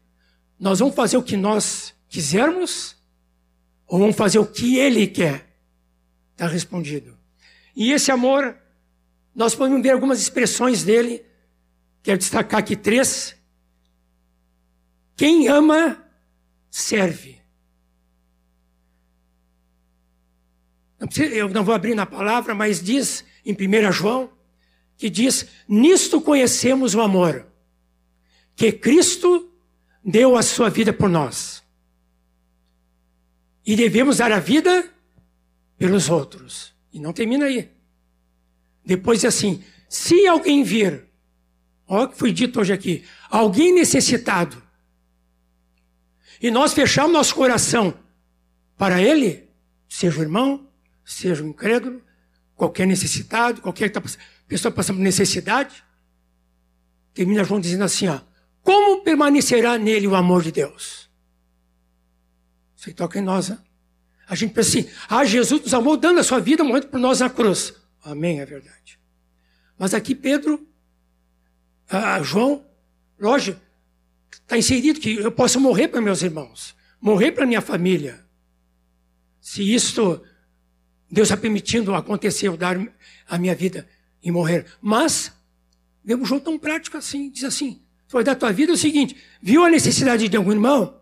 nós 0.59 0.79
vamos 0.79 0.95
fazer 0.95 1.17
o 1.17 1.23
que 1.23 1.35
nós 1.35 1.93
quisermos 2.07 2.95
ou 3.87 3.99
vamos 3.99 4.15
fazer 4.15 4.37
o 4.37 4.45
que 4.45 4.77
Ele 4.77 5.07
quer? 5.07 5.57
Está 6.31 6.47
respondido. 6.47 7.17
E 7.75 7.91
esse 7.91 8.11
amor, 8.11 8.55
nós 9.35 9.55
podemos 9.55 9.81
ver 9.81 9.89
algumas 9.89 10.21
expressões 10.21 10.83
dele, 10.83 11.25
quero 12.03 12.19
destacar 12.19 12.59
aqui 12.59 12.75
três. 12.75 13.35
Quem 15.17 15.47
ama, 15.47 16.01
serve. 16.69 17.41
Eu 21.33 21.49
não 21.49 21.63
vou 21.63 21.73
abrir 21.73 21.95
na 21.95 22.05
palavra, 22.05 22.53
mas 22.53 22.81
diz 22.81 23.25
em 23.45 23.53
1 23.53 23.91
João, 23.91 24.31
que 24.97 25.09
diz: 25.09 25.47
Nisto 25.67 26.21
conhecemos 26.21 26.95
o 26.95 27.01
amor 27.01 27.54
que 28.55 28.71
Cristo 28.71 29.51
deu 30.03 30.35
a 30.35 30.43
sua 30.43 30.69
vida 30.69 30.93
por 30.93 31.09
nós. 31.09 31.63
E 33.65 33.75
devemos 33.75 34.17
dar 34.17 34.31
a 34.31 34.39
vida 34.39 34.89
pelos 35.77 36.09
outros. 36.09 36.73
E 36.93 36.99
não 36.99 37.11
termina 37.11 37.45
aí. 37.45 37.71
Depois 38.85 39.23
é 39.23 39.27
assim: 39.27 39.63
se 39.89 40.27
alguém 40.27 40.63
vir, 40.63 41.05
olha 41.87 42.05
o 42.05 42.09
que 42.09 42.17
foi 42.17 42.31
dito 42.31 42.59
hoje 42.59 42.71
aqui, 42.71 43.03
alguém 43.29 43.73
necessitado, 43.73 44.61
e 46.41 46.51
nós 46.51 46.73
fechamos 46.73 47.11
nosso 47.11 47.33
coração 47.33 47.97
para 48.77 49.01
ele, 49.01 49.49
seja 49.89 50.19
o 50.19 50.21
irmão, 50.21 50.69
seja 51.03 51.43
o 51.43 51.47
incrédulo, 51.47 52.03
qualquer 52.55 52.85
necessitado, 52.85 53.61
qualquer 53.61 53.91
pessoa 54.47 54.71
passando 54.71 54.97
por 54.97 55.03
necessidade, 55.03 55.83
termina 57.13 57.43
João 57.43 57.59
dizendo 57.59 57.83
assim: 57.83 58.07
ó, 58.07 58.19
como 58.65 59.03
permanecerá 59.03 59.77
nele 59.77 60.07
o 60.07 60.15
amor 60.15 60.41
de 60.41 60.51
Deus? 60.51 61.07
Aí 62.85 62.93
toca 62.93 63.19
em 63.19 63.21
nós, 63.21 63.49
né? 63.49 63.59
A 64.27 64.33
gente 64.33 64.53
pensa 64.53 64.69
assim: 64.69 64.89
ah, 65.07 65.23
Jesus 65.23 65.61
nos 65.61 65.73
amou 65.73 65.95
dando 65.95 66.19
a 66.19 66.23
sua 66.23 66.39
vida, 66.39 66.63
morrendo 66.63 66.87
por 66.87 66.99
nós 66.99 67.19
na 67.19 67.29
cruz. 67.29 67.73
Amém, 68.03 68.41
é 68.41 68.45
verdade. 68.45 68.99
Mas 69.77 69.93
aqui 69.93 70.15
Pedro, 70.15 70.67
ah, 71.87 72.21
João, 72.23 72.65
lógico, 73.19 73.61
está 74.31 74.57
inserido 74.57 74.99
que 74.99 75.15
eu 75.15 75.31
posso 75.31 75.59
morrer 75.59 75.87
para 75.87 76.01
meus 76.01 76.23
irmãos, 76.23 76.75
morrer 76.99 77.33
para 77.33 77.45
minha 77.45 77.61
família. 77.61 78.25
Se 79.39 79.61
isto 79.61 80.23
Deus 81.09 81.27
está 81.27 81.37
permitindo 81.37 81.93
acontecer, 81.93 82.47
eu 82.47 82.57
dar 82.57 82.77
a 83.27 83.37
minha 83.37 83.53
vida 83.53 83.87
e 84.23 84.31
morrer. 84.31 84.65
Mas, 84.81 85.31
vemos 86.03 86.27
João 86.27 86.39
tão 86.39 86.57
prático 86.57 86.97
assim, 86.97 87.29
diz 87.29 87.43
assim, 87.43 87.84
foi 88.15 88.23
da 88.23 88.33
tua 88.33 88.53
vida 88.53 88.71
é 88.71 88.75
o 88.75 88.77
seguinte, 88.77 89.21
viu 89.41 89.65
a 89.65 89.69
necessidade 89.69 90.29
de 90.29 90.37
algum 90.37 90.53
irmão? 90.53 91.01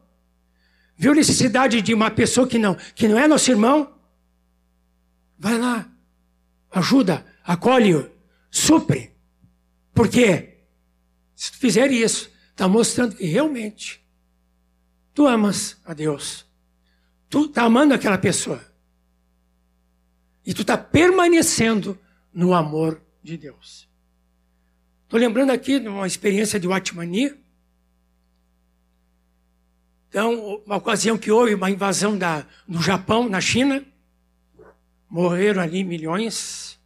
Viu 0.98 1.12
a 1.12 1.16
necessidade 1.16 1.80
de 1.80 1.94
uma 1.94 2.10
pessoa 2.10 2.48
que 2.48 2.58
não, 2.58 2.74
que 2.96 3.08
não 3.08 3.20
é 3.20 3.28
nosso 3.28 3.52
irmão? 3.52 3.94
Vai 5.38 5.60
lá, 5.60 5.88
ajuda, 6.72 7.24
acolhe-o, 7.44 8.10
supre. 8.50 9.12
Por 9.94 10.10
quê? 10.10 10.58
Se 11.36 11.52
tu 11.52 11.60
fizer 11.60 11.92
isso, 11.92 12.32
está 12.50 12.68
mostrando 12.68 13.16
que 13.16 13.26
realmente 13.26 14.04
tu 15.14 15.28
amas 15.28 15.80
a 15.86 15.94
Deus. 15.94 16.48
Tu 17.30 17.46
está 17.46 17.62
amando 17.62 17.94
aquela 17.94 18.18
pessoa. 18.18 18.60
E 20.44 20.52
tu 20.52 20.64
está 20.64 20.76
permanecendo 20.76 21.96
no 22.34 22.56
amor 22.56 23.00
de 23.22 23.38
Deus. 23.38 23.88
Estou 25.14 25.22
lembrando 25.22 25.52
aqui 25.52 25.80
de 25.80 25.88
uma 25.88 26.08
experiência 26.08 26.60
de 26.60 26.68
Watmani. 26.68 27.36
Então, 30.10 30.64
uma 30.66 30.78
ocasião 30.78 31.20
que 31.20 31.30
houve 31.30 31.54
uma 31.54 31.70
invasão 31.70 32.18
da, 32.18 32.48
do 32.68 32.82
Japão 32.82 33.30
na 33.30 33.40
China. 33.40 33.86
Morreram 35.08 35.62
ali 35.62 35.84
milhões. 35.84 36.80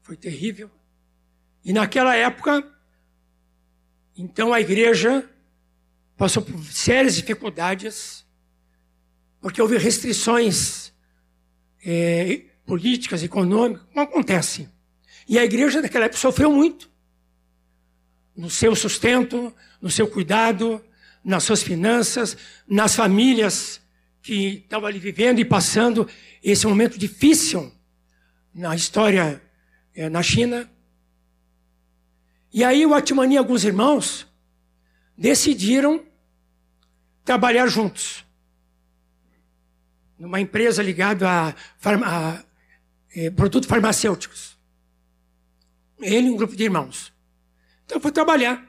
Foi 0.00 0.16
terrível. 0.16 0.70
E 1.62 1.70
naquela 1.70 2.16
época, 2.16 2.66
então 4.16 4.54
a 4.54 4.62
igreja 4.62 5.28
passou 6.16 6.42
por 6.42 6.64
sérias 6.64 7.14
dificuldades, 7.16 8.24
porque 9.38 9.60
houve 9.60 9.76
restrições 9.76 10.94
é, 11.84 12.46
políticas, 12.64 13.22
econômicas, 13.22 13.84
como 13.88 14.00
acontece. 14.00 14.66
E 15.28 15.38
a 15.38 15.44
igreja 15.44 15.82
naquela 15.82 16.06
época 16.06 16.18
sofreu 16.18 16.50
muito. 16.50 16.90
No 18.34 18.48
seu 18.48 18.74
sustento, 18.74 19.54
no 19.80 19.90
seu 19.90 20.08
cuidado, 20.08 20.82
nas 21.24 21.44
suas 21.44 21.62
finanças, 21.62 22.36
nas 22.66 22.94
famílias 22.94 23.80
que 24.22 24.62
estavam 24.64 24.88
ali 24.88 24.98
vivendo 24.98 25.38
e 25.40 25.44
passando 25.44 26.08
esse 26.42 26.66
momento 26.66 26.98
difícil 26.98 27.72
na 28.54 28.74
história 28.74 29.42
é, 29.94 30.08
na 30.08 30.22
China. 30.22 30.70
E 32.52 32.62
aí 32.64 32.84
o 32.86 32.94
Atmani 32.94 33.34
e 33.34 33.38
alguns 33.38 33.64
irmãos 33.64 34.26
decidiram 35.16 36.04
trabalhar 37.24 37.66
juntos 37.66 38.24
numa 40.18 40.40
empresa 40.40 40.82
ligada 40.82 41.28
a, 41.28 41.54
farma, 41.78 42.06
a 42.06 42.44
é, 43.14 43.30
produtos 43.30 43.68
farmacêuticos. 43.68 44.56
Ele 46.00 46.28
e 46.28 46.30
um 46.30 46.36
grupo 46.36 46.56
de 46.56 46.64
irmãos. 46.64 47.12
Então 47.92 48.00
foi 48.00 48.10
trabalhar. 48.10 48.66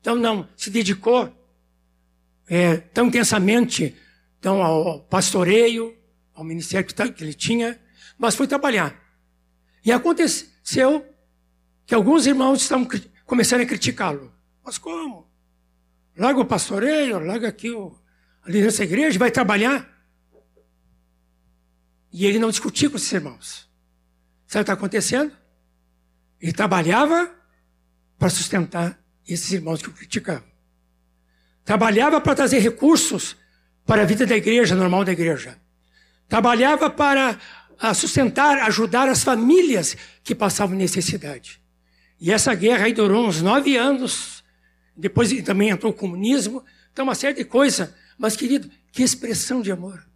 Então 0.00 0.16
não 0.16 0.48
se 0.56 0.70
dedicou 0.70 1.30
é, 2.48 2.78
tão 2.78 3.08
intensamente 3.08 3.94
então, 4.38 4.62
ao 4.62 5.00
pastoreio, 5.00 5.94
ao 6.34 6.42
ministério 6.42 6.86
que, 6.86 6.94
tá, 6.94 7.04
ele 7.04 7.34
tinha, 7.34 7.78
mas 8.18 8.34
foi 8.34 8.46
trabalhar. 8.46 8.98
E 9.84 9.92
aconteceu 9.92 11.06
que 11.84 11.94
alguns 11.94 12.26
irmãos 12.26 12.62
estão 12.62 12.88
começando 13.26 13.60
a 13.60 13.66
criticá-lo. 13.66 14.32
Mas 14.64 14.78
como? 14.78 15.30
Larga 16.16 16.40
o 16.40 16.46
pastoreio, 16.46 17.18
larga 17.18 17.48
aqui 17.48 17.70
o, 17.70 17.98
a 18.42 18.48
liderança 18.48 18.78
da 18.78 18.84
igreja, 18.84 19.18
vai 19.18 19.30
trabalhar. 19.30 19.86
E 22.10 22.24
ele 22.24 22.38
não 22.38 22.48
discutia 22.48 22.88
com 22.88 22.96
esses 22.96 23.12
irmãos. 23.12 23.68
Sabe 24.46 24.46
o 24.46 24.48
que 24.48 24.58
está 24.58 24.72
acontecendo? 24.72 25.36
Ele 26.40 26.52
trabalhava 26.52 27.43
para 28.18 28.30
sustentar 28.30 28.98
esses 29.26 29.50
irmãos 29.52 29.82
que 29.82 29.88
o 29.88 29.92
criticavam. 29.92 30.48
Trabalhava 31.64 32.20
para 32.20 32.34
trazer 32.34 32.58
recursos 32.58 33.36
para 33.86 34.02
a 34.02 34.04
vida 34.04 34.26
da 34.26 34.36
igreja, 34.36 34.74
normal 34.74 35.04
da 35.04 35.12
igreja. 35.12 35.58
Trabalhava 36.28 36.90
para 36.90 37.38
ah, 37.78 37.94
sustentar, 37.94 38.58
ajudar 38.62 39.08
as 39.08 39.24
famílias 39.24 39.96
que 40.22 40.34
passavam 40.34 40.76
necessidade. 40.76 41.60
E 42.20 42.32
essa 42.32 42.54
guerra 42.54 42.86
aí 42.86 42.92
durou 42.92 43.26
uns 43.26 43.42
nove 43.42 43.76
anos. 43.76 44.44
Depois 44.96 45.30
também 45.42 45.70
entrou 45.70 45.92
o 45.92 45.94
comunismo. 45.94 46.64
Então, 46.92 47.04
uma 47.04 47.14
série 47.14 47.34
de 47.34 47.44
coisas. 47.44 47.90
Mas, 48.16 48.36
querido, 48.36 48.70
que 48.92 49.02
expressão 49.02 49.60
de 49.60 49.72
amor. 49.72 50.06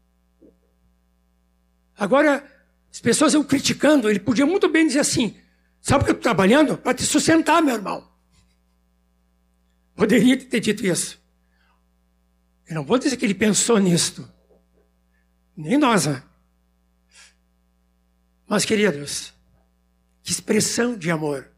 Agora, 1.98 2.44
as 2.92 3.00
pessoas 3.00 3.34
iam 3.34 3.42
criticando, 3.42 4.08
ele 4.08 4.20
podia 4.20 4.46
muito 4.46 4.68
bem 4.68 4.86
dizer 4.86 5.00
assim: 5.00 5.36
sabe 5.80 6.04
que 6.04 6.10
eu 6.10 6.14
estou 6.14 6.22
trabalhando? 6.22 6.76
Para 6.76 6.94
te 6.94 7.04
sustentar, 7.04 7.62
meu 7.62 7.74
irmão. 7.74 8.08
Poderia 9.94 10.36
ter 10.36 10.60
dito 10.60 10.86
isso. 10.86 11.20
Eu 12.66 12.76
não 12.76 12.84
vou 12.84 12.98
dizer 12.98 13.16
que 13.16 13.24
ele 13.24 13.34
pensou 13.34 13.78
nisto. 13.78 14.28
Nem 15.56 15.76
nós, 15.76 16.06
né? 16.06 16.22
Mas, 18.46 18.64
queridos, 18.64 19.34
que 20.22 20.30
expressão 20.30 20.96
de 20.96 21.10
amor. 21.10 21.50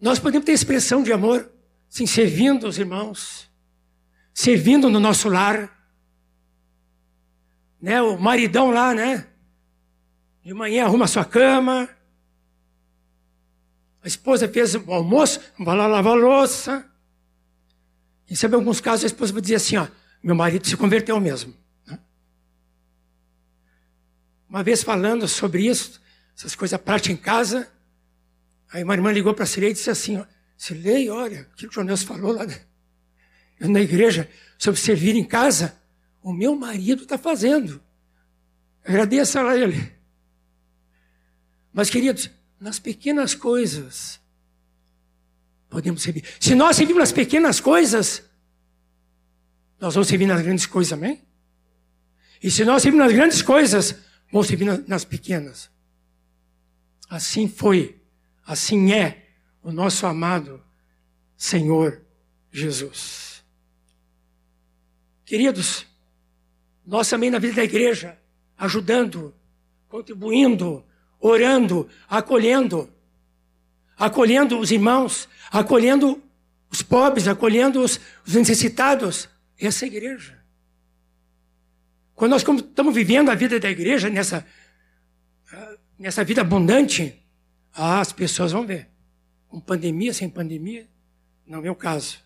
Nós 0.00 0.18
podemos 0.18 0.44
ter 0.44 0.52
expressão 0.52 1.02
de 1.02 1.12
amor, 1.12 1.50
sim, 1.88 2.06
servindo 2.06 2.66
os 2.66 2.76
irmãos, 2.76 3.48
servindo 4.34 4.90
no 4.90 4.98
nosso 4.98 5.28
lar, 5.28 5.70
né, 7.80 8.02
o 8.02 8.18
maridão 8.18 8.70
lá, 8.70 8.94
né? 8.94 9.28
De 10.42 10.52
manhã 10.52 10.84
arruma 10.84 11.06
sua 11.06 11.24
cama. 11.24 11.88
A 14.02 14.08
esposa 14.08 14.48
fez 14.48 14.74
o 14.74 14.92
almoço, 14.92 15.40
vai 15.58 15.76
lá 15.76 15.86
lavar 15.86 16.12
a 16.12 16.16
louça. 16.16 16.84
E 18.28 18.36
sabe, 18.36 18.54
em 18.54 18.58
alguns 18.58 18.80
casos 18.80 19.04
a 19.04 19.06
esposa 19.06 19.32
vai 19.32 19.42
dizer 19.42 19.56
assim, 19.56 19.76
ó, 19.76 19.86
meu 20.22 20.34
marido 20.34 20.66
se 20.66 20.76
converteu 20.76 21.20
mesmo. 21.20 21.54
Né? 21.86 21.98
Uma 24.48 24.62
vez 24.62 24.82
falando 24.82 25.28
sobre 25.28 25.66
isso, 25.66 26.00
essas 26.36 26.54
coisas 26.54 26.80
práticas 26.80 27.16
em 27.16 27.20
casa, 27.20 27.70
aí 28.72 28.82
uma 28.82 28.94
irmã 28.94 29.12
ligou 29.12 29.34
para 29.34 29.44
a 29.44 29.46
Cirei 29.46 29.70
e 29.70 29.74
disse 29.74 29.90
assim, 29.90 30.18
ó, 30.18 30.26
Cirei, 30.56 31.08
olha, 31.10 31.48
o 31.52 31.56
que 31.56 31.78
o 31.78 31.84
Nelson 31.84 32.06
falou 32.06 32.32
lá 32.32 32.46
na 33.68 33.80
igreja 33.80 34.28
sobre 34.58 34.80
servir 34.80 35.14
em 35.16 35.24
casa, 35.24 35.76
o 36.22 36.32
meu 36.32 36.54
marido 36.56 37.02
está 37.02 37.18
fazendo. 37.18 37.82
Agradeça 38.84 39.42
a 39.42 39.56
ele. 39.56 39.92
Mas, 41.72 41.88
queridos, 41.88 42.30
nas 42.62 42.78
pequenas 42.78 43.34
coisas, 43.34 44.20
podemos 45.68 46.00
servir. 46.00 46.24
Se 46.38 46.54
nós 46.54 46.76
servimos 46.76 47.00
nas 47.00 47.10
pequenas 47.10 47.58
coisas, 47.58 48.22
nós 49.80 49.94
vamos 49.94 50.06
servir 50.06 50.26
nas 50.26 50.40
grandes 50.40 50.64
coisas, 50.64 50.92
amém? 50.92 51.20
E 52.40 52.52
se 52.52 52.64
nós 52.64 52.82
servimos 52.82 53.04
nas 53.04 53.12
grandes 53.12 53.42
coisas, 53.42 53.96
vamos 54.30 54.46
servir 54.46 54.84
nas 54.86 55.04
pequenas. 55.04 55.72
Assim 57.10 57.48
foi, 57.48 58.00
assim 58.46 58.92
é 58.92 59.26
o 59.60 59.72
nosso 59.72 60.06
amado 60.06 60.62
Senhor 61.36 62.00
Jesus. 62.52 63.42
Queridos, 65.24 65.84
nós 66.86 67.10
também 67.10 67.28
na 67.28 67.40
vida 67.40 67.54
da 67.54 67.64
igreja, 67.64 68.16
ajudando, 68.56 69.34
contribuindo, 69.88 70.86
orando, 71.22 71.88
acolhendo, 72.08 72.92
acolhendo 73.96 74.58
os 74.58 74.72
irmãos, 74.72 75.28
acolhendo 75.52 76.20
os 76.68 76.82
pobres, 76.82 77.28
acolhendo 77.28 77.80
os, 77.80 78.00
os 78.26 78.34
necessitados. 78.34 79.28
Essa 79.56 79.84
é 79.84 79.88
a 79.88 79.92
igreja. 79.92 80.42
Quando 82.12 82.32
nós 82.32 82.42
estamos 82.42 82.92
vivendo 82.92 83.30
a 83.30 83.36
vida 83.36 83.60
da 83.60 83.70
igreja 83.70 84.10
nessa, 84.10 84.44
nessa 85.96 86.24
vida 86.24 86.40
abundante, 86.40 87.22
ah, 87.72 88.00
as 88.00 88.12
pessoas 88.12 88.50
vão 88.50 88.66
ver. 88.66 88.88
Com 89.48 89.60
pandemia, 89.60 90.12
sem 90.12 90.28
pandemia, 90.28 90.88
não 91.46 91.64
é 91.64 91.70
o 91.70 91.76
caso. 91.76 92.18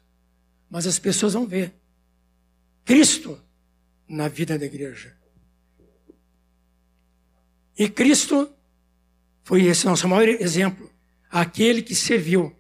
Mas 0.71 0.87
as 0.87 0.99
pessoas 0.99 1.35
vão 1.35 1.47
ver. 1.47 1.75
Cristo 2.83 3.39
na 4.09 4.27
vida 4.27 4.59
da 4.59 4.65
igreja. 4.65 5.15
E 7.79 7.89
Cristo 7.91 8.56
foi 9.47 9.63
esse 9.63 9.87
nosso 9.87 10.09
maior 10.09 10.27
exemplo. 10.27 10.91
Aquele 11.31 11.81
que 11.81 11.95
serviu. 11.95 12.53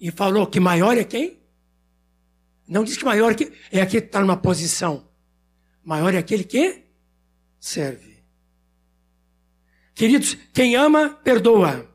E 0.00 0.10
falou 0.10 0.48
que 0.48 0.58
maior 0.58 0.98
é 0.98 1.04
quem? 1.04 1.38
Não 2.66 2.82
diz 2.82 2.96
que 2.96 3.04
maior 3.04 3.36
é 3.70 3.80
aquele 3.80 4.00
que 4.02 4.06
está 4.08 4.20
numa 4.20 4.36
posição. 4.36 5.08
Maior 5.84 6.12
é 6.12 6.18
aquele 6.18 6.42
que 6.42 6.82
serve. 7.60 8.20
Queridos, 9.94 10.36
quem 10.52 10.74
ama, 10.74 11.08
perdoa. 11.08 11.88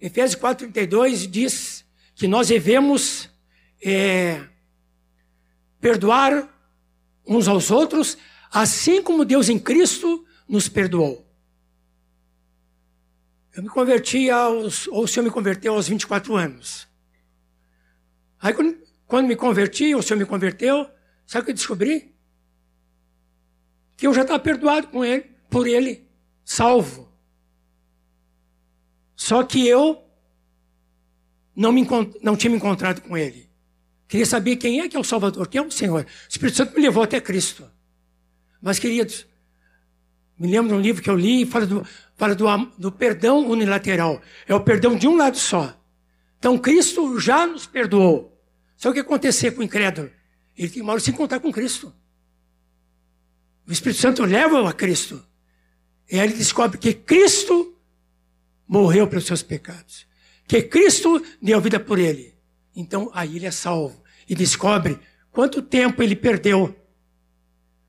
Efésios 0.00 0.40
4,32 0.40 1.26
diz 1.28 1.84
que 2.14 2.28
nós 2.28 2.46
devemos 2.46 3.28
é, 3.84 4.40
perdoar 5.80 6.48
uns 7.26 7.48
aos 7.48 7.72
outros, 7.72 8.16
assim 8.52 9.02
como 9.02 9.24
Deus 9.24 9.48
em 9.48 9.58
Cristo 9.58 10.24
nos 10.50 10.68
perdoou. 10.68 11.24
Eu 13.54 13.62
me 13.62 13.68
converti 13.68 14.28
aos, 14.28 14.88
ou 14.88 15.04
o 15.04 15.08
Senhor 15.08 15.24
me 15.24 15.30
converteu 15.30 15.74
aos 15.74 15.86
24 15.86 16.34
anos. 16.36 16.88
Aí 18.40 18.52
quando, 18.52 18.76
quando 19.06 19.28
me 19.28 19.36
converti, 19.36 19.94
o 19.94 20.02
Senhor 20.02 20.18
me 20.18 20.26
converteu, 20.26 20.90
sabe 21.24 21.42
o 21.42 21.44
que 21.46 21.50
eu 21.52 21.54
descobri? 21.54 22.14
Que 23.96 24.06
eu 24.08 24.14
já 24.14 24.22
estava 24.22 24.40
perdoado 24.40 24.88
com 24.88 25.04
ele, 25.04 25.30
por 25.48 25.68
ele, 25.68 26.08
salvo. 26.44 27.12
Só 29.14 29.44
que 29.44 29.66
eu 29.66 30.04
não, 31.54 31.70
me, 31.70 31.86
não 32.22 32.36
tinha 32.36 32.50
me 32.50 32.56
encontrado 32.56 33.02
com 33.02 33.16
ele. 33.16 33.48
Queria 34.08 34.26
saber 34.26 34.56
quem 34.56 34.80
é 34.80 34.88
que 34.88 34.96
é 34.96 35.00
o 35.00 35.04
Salvador, 35.04 35.46
quem 35.46 35.60
é 35.60 35.64
o 35.64 35.70
Senhor. 35.70 36.04
O 36.04 36.28
Espírito 36.28 36.56
Santo 36.56 36.74
me 36.74 36.82
levou 36.82 37.04
até 37.04 37.20
Cristo. 37.20 37.70
Mas, 38.60 38.78
queridos, 38.78 39.29
me 40.40 40.50
lembro 40.50 40.68
de 40.68 40.74
um 40.74 40.80
livro 40.80 41.02
que 41.02 41.10
eu 41.10 41.16
li, 41.16 41.44
fala 41.44 41.66
do, 41.66 41.86
fala 42.16 42.34
do, 42.34 42.46
do 42.78 42.90
perdão 42.90 43.46
unilateral. 43.46 44.22
É 44.48 44.54
o 44.54 44.60
perdão 44.60 44.96
de 44.96 45.06
um 45.06 45.14
lado 45.14 45.36
só. 45.36 45.78
Então, 46.38 46.56
Cristo 46.56 47.20
já 47.20 47.46
nos 47.46 47.66
perdoou. 47.66 48.42
Só 48.74 48.88
o 48.88 48.92
que 48.94 49.00
acontecer 49.00 49.50
com 49.50 49.60
o 49.60 49.62
incrédulo? 49.62 50.10
Ele 50.56 50.70
tem 50.70 50.82
uma 50.82 50.92
hora 50.92 50.98
de 50.98 51.04
se 51.04 51.10
encontrar 51.10 51.40
com 51.40 51.52
Cristo. 51.52 51.92
O 53.68 53.72
Espírito 53.72 54.00
Santo 54.00 54.24
leva-o 54.24 54.66
a 54.66 54.72
Cristo. 54.72 55.22
E 56.10 56.18
aí 56.18 56.26
ele 56.26 56.38
descobre 56.38 56.78
que 56.78 56.94
Cristo 56.94 57.78
morreu 58.66 59.06
pelos 59.06 59.26
seus 59.26 59.42
pecados. 59.42 60.06
Que 60.48 60.62
Cristo 60.62 61.22
deu 61.40 61.60
vida 61.60 61.78
por 61.78 61.98
ele. 61.98 62.34
Então 62.74 63.10
aí 63.12 63.36
ele 63.36 63.46
é 63.46 63.50
salvo. 63.50 64.02
E 64.26 64.34
descobre 64.34 64.98
quanto 65.30 65.60
tempo 65.60 66.02
ele 66.02 66.16
perdeu 66.16 66.74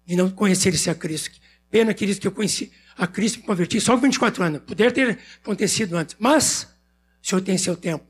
de 0.05 0.17
não 0.17 0.29
conhecer 0.29 0.73
esse 0.73 0.89
a 0.89 0.95
Cristo. 0.95 1.40
Pena, 1.71 1.93
querido, 1.93 2.19
que 2.19 2.27
eu 2.27 2.31
conheci 2.31 2.71
a 2.97 3.07
Cristo 3.07 3.39
me 3.39 3.45
converti 3.45 3.81
só 3.81 3.95
com 3.95 4.01
24 4.01 4.43
anos. 4.43 4.62
Poderia 4.62 4.91
ter 4.91 5.17
acontecido 5.41 5.97
antes. 5.97 6.15
Mas 6.19 6.67
o 7.23 7.27
Senhor 7.27 7.41
tem 7.41 7.57
seu 7.57 7.75
tempo. 7.75 8.05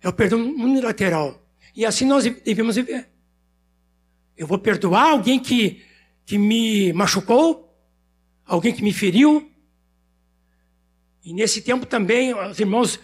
É 0.00 0.08
o 0.08 0.12
perdão 0.12 0.38
unilateral. 0.40 1.44
E 1.74 1.84
assim 1.84 2.04
nós 2.04 2.22
devemos 2.22 2.76
viver. 2.76 3.08
Eu 4.36 4.46
vou 4.46 4.58
perdoar 4.58 5.10
alguém 5.10 5.40
que, 5.40 5.82
que 6.24 6.38
me 6.38 6.92
machucou, 6.92 7.76
alguém 8.46 8.72
que 8.72 8.82
me 8.82 8.92
feriu, 8.92 9.50
e 11.24 11.34
nesse 11.34 11.60
tempo 11.60 11.84
também, 11.84 12.32
os 12.32 12.58
irmãos 12.58 12.98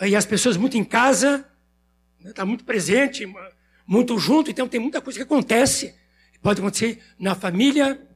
e 0.00 0.16
as 0.16 0.24
pessoas 0.24 0.56
muito 0.56 0.76
em 0.76 0.84
casa, 0.84 1.46
né, 2.18 2.32
muito 2.44 2.64
presente, 2.64 3.30
muito 3.86 4.18
junto, 4.18 4.50
então 4.50 4.66
tem 4.66 4.80
muita 4.80 5.00
coisa 5.00 5.18
que 5.18 5.22
acontece. 5.22 5.94
Pode 6.40 6.60
acontecer 6.60 6.98
na 7.18 7.34
família, 7.34 8.07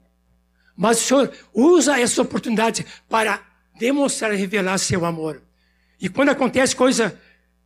mas 0.76 0.98
o 0.98 1.04
Senhor 1.04 1.32
usa 1.52 1.98
essas 1.98 2.18
oportunidades 2.18 2.84
para 3.08 3.40
demonstrar 3.78 4.32
e 4.32 4.36
revelar 4.36 4.78
seu 4.78 5.04
amor. 5.04 5.42
E 6.00 6.08
quando 6.08 6.30
acontece 6.30 6.74
coisa 6.74 7.18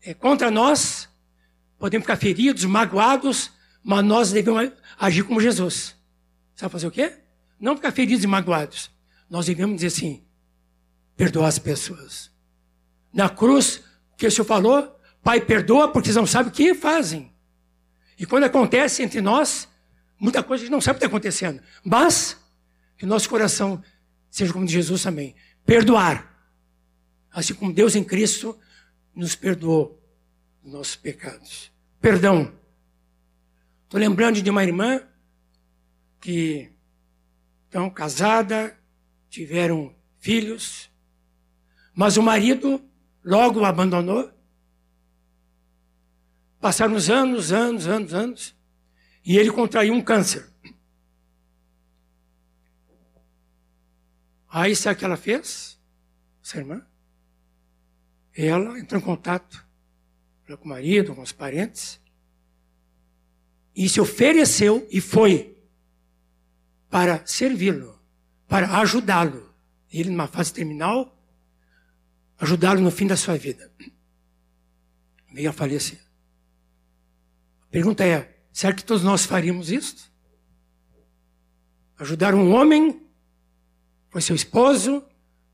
é, 0.02 0.12
contra 0.14 0.50
nós, 0.50 1.08
podemos 1.78 2.04
ficar 2.04 2.16
feridos, 2.16 2.64
magoados, 2.64 3.50
mas 3.82 4.04
nós 4.04 4.32
devemos 4.32 4.72
agir 4.98 5.22
como 5.22 5.40
Jesus. 5.40 5.96
Sabe 6.54 6.72
fazer 6.72 6.86
o 6.86 6.90
quê? 6.90 7.12
Não 7.58 7.76
ficar 7.76 7.92
feridos 7.92 8.24
e 8.24 8.26
magoados. 8.26 8.90
Nós 9.28 9.46
devemos 9.46 9.76
dizer 9.76 9.88
assim: 9.88 10.22
perdoar 11.16 11.48
as 11.48 11.58
pessoas. 11.58 12.30
Na 13.12 13.28
cruz, 13.28 13.82
o 14.12 14.16
que 14.16 14.26
o 14.26 14.30
Senhor 14.30 14.44
falou? 14.44 14.94
Pai, 15.22 15.40
perdoa 15.40 15.88
porque 15.88 16.08
eles 16.08 16.16
não 16.16 16.26
sabem 16.26 16.52
o 16.52 16.54
que 16.54 16.74
fazem. 16.74 17.32
E 18.18 18.24
quando 18.24 18.44
acontece 18.44 19.02
entre 19.02 19.20
nós, 19.20 19.68
muita 20.18 20.42
coisa 20.42 20.62
a 20.62 20.64
gente 20.64 20.72
não 20.72 20.80
sabe 20.80 20.96
o 20.96 21.00
que 21.00 21.04
está 21.04 21.14
acontecendo. 21.14 21.60
Mas, 21.84 22.36
que 22.96 23.06
nosso 23.06 23.28
coração 23.28 23.82
seja 24.30 24.52
como 24.52 24.66
de 24.66 24.72
Jesus 24.72 25.02
também. 25.02 25.34
Perdoar. 25.64 26.34
Assim 27.30 27.54
como 27.54 27.72
Deus 27.72 27.94
em 27.94 28.04
Cristo 28.04 28.58
nos 29.14 29.34
perdoou 29.34 30.02
os 30.62 30.72
nossos 30.72 30.96
pecados. 30.96 31.72
Perdão. 32.00 32.52
Estou 33.84 34.00
lembrando 34.00 34.40
de 34.42 34.50
uma 34.50 34.64
irmã 34.64 35.00
que 36.20 36.70
estão 37.64 37.88
casada, 37.88 38.76
tiveram 39.28 39.94
filhos, 40.18 40.90
mas 41.94 42.16
o 42.16 42.22
marido 42.22 42.82
logo 43.24 43.60
o 43.60 43.64
abandonou. 43.64 44.32
Passaram 46.60 46.94
os 46.94 47.08
anos, 47.08 47.52
anos, 47.52 47.86
anos, 47.86 48.14
anos, 48.14 48.56
e 49.24 49.36
ele 49.36 49.50
contraiu 49.50 49.94
um 49.94 50.02
câncer. 50.02 50.50
Aí 54.58 54.74
sabe 54.74 54.96
o 54.96 54.98
que 54.98 55.04
ela 55.04 55.18
fez? 55.18 55.78
Essa 56.42 56.56
irmã? 56.56 56.82
Ela 58.34 58.78
entrou 58.78 58.98
em 58.98 59.04
contato 59.04 59.62
com 60.46 60.64
o 60.64 60.68
marido, 60.68 61.14
com 61.14 61.20
os 61.20 61.30
parentes, 61.30 62.00
e 63.74 63.86
se 63.86 64.00
ofereceu 64.00 64.88
e 64.90 64.98
foi 64.98 65.62
para 66.88 67.26
servi-lo, 67.26 68.00
para 68.48 68.78
ajudá-lo. 68.78 69.54
Ele, 69.92 70.08
numa 70.08 70.26
fase 70.26 70.54
terminal, 70.54 71.14
ajudá-lo 72.38 72.80
no 72.80 72.90
fim 72.90 73.06
da 73.06 73.16
sua 73.16 73.36
vida. 73.36 73.70
Veio 75.34 75.50
a 75.50 75.52
falecer. 75.52 76.00
A 77.60 77.66
pergunta 77.66 78.06
é: 78.06 78.40
será 78.50 78.72
que 78.72 78.82
todos 78.82 79.04
nós 79.04 79.26
faríamos 79.26 79.70
isso? 79.70 80.10
Ajudar 81.98 82.34
um 82.34 82.54
homem, 82.54 83.05
foi 84.16 84.22
seu 84.22 84.34
esposo, 84.34 85.04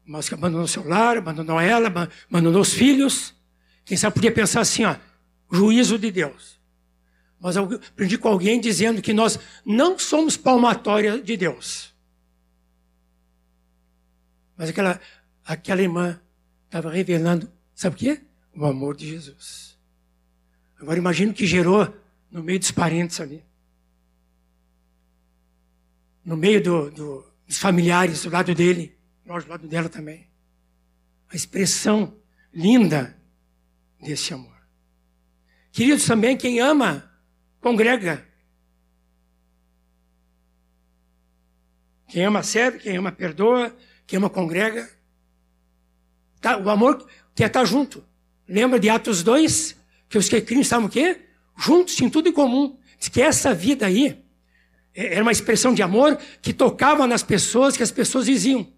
mas 0.05 0.29
que 0.29 0.35
abandonou 0.35 0.69
seu 0.69 0.87
lar, 0.87 1.17
abandonou 1.17 1.61
ela, 1.61 1.89
abandonou 2.31 2.63
os 2.63 2.73
filhos. 2.73 3.35
Quem 3.85 3.97
sabe 3.97 4.15
podia 4.15 4.31
pensar 4.31 4.61
assim, 4.61 4.85
ó, 4.85 4.95
juízo 5.51 5.99
de 5.99 6.13
Deus. 6.13 6.61
Mas 7.41 7.57
eu 7.57 7.65
aprendi 7.65 8.17
com 8.17 8.29
alguém 8.29 8.61
dizendo 8.61 9.03
que 9.03 9.13
nós 9.13 9.37
não 9.67 9.99
somos 9.99 10.37
palmatória 10.37 11.21
de 11.21 11.37
Deus. 11.37 11.93
Mas 14.57 14.71
aquela, 14.71 15.01
aquela 15.45 15.83
irmã 15.83 16.21
estava 16.67 16.89
revelando, 16.89 17.51
sabe 17.75 17.97
o 17.97 17.99
quê? 17.99 18.21
O 18.55 18.65
amor 18.65 18.95
de 18.95 19.09
Jesus. 19.09 19.77
Agora 20.79 21.01
imagino 21.01 21.35
que 21.35 21.49
gerou 21.49 21.93
no 22.31 22.45
meio 22.45 22.61
dos 22.61 22.71
parentes 22.71 23.21
ali. 23.21 23.45
No 26.25 26.37
meio 26.37 26.63
do, 26.63 26.91
do, 26.93 27.32
dos 27.53 27.59
familiares 27.59 28.23
do 28.23 28.31
lado 28.31 28.55
dele, 28.55 28.99
nós 29.27 29.45
do 29.45 29.51
lado 29.51 29.69
dela 29.69 29.87
também. 29.87 30.27
A 31.29 31.37
expressão 31.37 32.17
linda 32.51 33.15
desse 34.01 34.33
amor. 34.33 34.57
Queridos, 35.71 36.07
também 36.07 36.35
quem 36.35 36.61
ama, 36.61 37.13
congrega. 37.61 38.27
Quem 42.09 42.25
ama 42.25 42.43
serve, 42.43 42.79
quem 42.79 42.97
ama 42.97 43.13
perdoa, 43.13 43.77
quem 44.07 44.17
ama 44.17 44.31
congrega. 44.31 44.91
Tá, 46.41 46.57
o 46.57 46.71
amor 46.71 47.07
quer 47.35 47.49
estar 47.49 47.67
junto. 47.67 48.03
Lembra 48.49 48.81
de 48.81 48.89
Atos 48.89 49.23
2? 49.23 49.77
Que 50.09 50.17
os 50.17 50.27
que 50.27 50.41
criam 50.41 50.63
estavam 50.63 50.87
o 50.87 50.91
quê? 50.91 51.21
Juntos, 51.59 52.01
em 52.01 52.09
tudo 52.09 52.31
em 52.31 52.33
comum. 52.33 52.79
Diz 52.99 53.11
que 53.11 53.21
essa 53.21 53.53
vida 53.53 53.85
aí 53.85 54.22
era 54.95 55.23
uma 55.23 55.33
expressão 55.33 55.73
de 55.73 55.83
amor 55.83 56.19
que 56.41 56.53
tocava 56.53 57.07
nas 57.07 57.23
pessoas, 57.23 57.77
que 57.77 57.83
as 57.83 57.91
pessoas 57.91 58.27
diziam. 58.27 58.71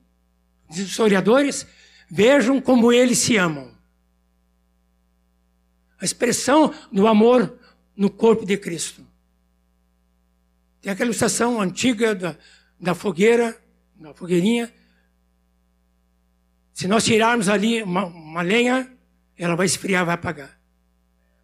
Os 0.69 0.79
historiadores, 0.79 1.67
vejam 2.09 2.61
como 2.61 2.93
eles 2.93 3.19
se 3.19 3.37
amam. 3.37 3.73
A 6.01 6.05
expressão 6.05 6.73
do 6.93 7.07
amor 7.07 7.59
no 7.97 8.11
corpo 8.11 8.45
de 8.45 8.57
Cristo. 8.57 9.05
Tem 10.81 10.93
aquela 10.93 11.09
ilustração 11.09 11.61
antiga 11.61 12.15
da, 12.15 12.37
da 12.79 12.95
fogueira, 12.95 13.59
da 13.97 14.13
fogueirinha. 14.13 14.73
Se 16.73 16.87
nós 16.87 17.05
tirarmos 17.05 17.49
ali 17.49 17.83
uma, 17.83 18.05
uma 18.05 18.43
lenha, 18.43 18.93
ela 19.37 19.57
vai 19.57 19.67
esfriar, 19.67 20.05
vai 20.05 20.15
apagar. 20.15 20.61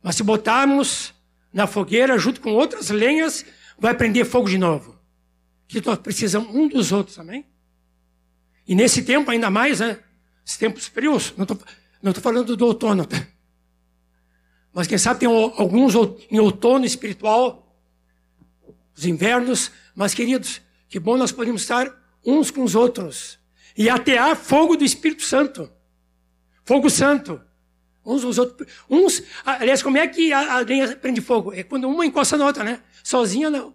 Mas 0.03 0.17
se 0.17 0.23
botarmos 0.23 1.15
na 1.53 1.67
fogueira 1.67 2.19
junto 2.19 2.41
com 2.41 2.53
outras 2.53 2.91
lenhas, 2.91 3.45
vai 3.81 3.95
prender 3.95 4.25
fogo 4.25 4.49
de 4.49 4.59
novo. 4.59 4.97
Que 5.67 5.85
nós 5.85 5.99
precisamos 5.99 6.55
um 6.55 6.69
dos 6.69 6.93
outros, 6.93 7.19
amém? 7.19 7.47
E 8.67 8.75
nesse 8.75 9.03
tempo 9.03 9.31
ainda 9.31 9.51
mais, 9.51 9.81
né? 9.81 9.99
Esses 10.47 10.59
tempos 10.59 10.87
frios, 10.87 11.35
não 11.37 11.43
estou 11.45 11.59
não 12.03 12.13
falando 12.15 12.57
do 12.57 12.67
outono. 12.67 13.05
Tá? 13.07 13.27
Mas 14.73 14.87
quem 14.87 14.99
sabe 14.99 15.21
tem 15.21 15.29
alguns 15.29 15.95
em 16.31 16.39
outono 16.39 16.85
espiritual, 16.85 17.77
os 18.97 19.05
invernos. 19.05 19.71
Mas 19.95 20.15
queridos, 20.15 20.61
que 20.89 21.01
bom 21.01 21.17
nós 21.17 21.33
podemos 21.33 21.63
estar 21.63 21.91
uns 22.25 22.51
com 22.51 22.63
os 22.63 22.75
outros. 22.75 23.39
E 23.77 23.89
atear 23.89 24.37
fogo 24.37 24.77
do 24.77 24.85
Espírito 24.85 25.23
Santo. 25.23 25.71
Fogo 26.65 26.91
Santo. 26.91 27.41
Uns 28.05 28.25
os 28.25 28.39
outros. 28.39 28.69
Uns, 28.89 29.23
aliás, 29.45 29.83
como 29.83 29.99
é 29.99 30.07
que 30.09 30.33
a, 30.33 30.55
a 30.55 30.59
lenha 30.61 30.97
prende 30.97 31.21
fogo? 31.21 31.53
É 31.53 31.63
quando 31.63 31.89
uma 31.89 32.07
encosta 32.07 32.37
na 32.37 32.47
outra, 32.47 32.65
né? 32.65 32.83
Sozinha 33.03 33.51
não. 33.51 33.75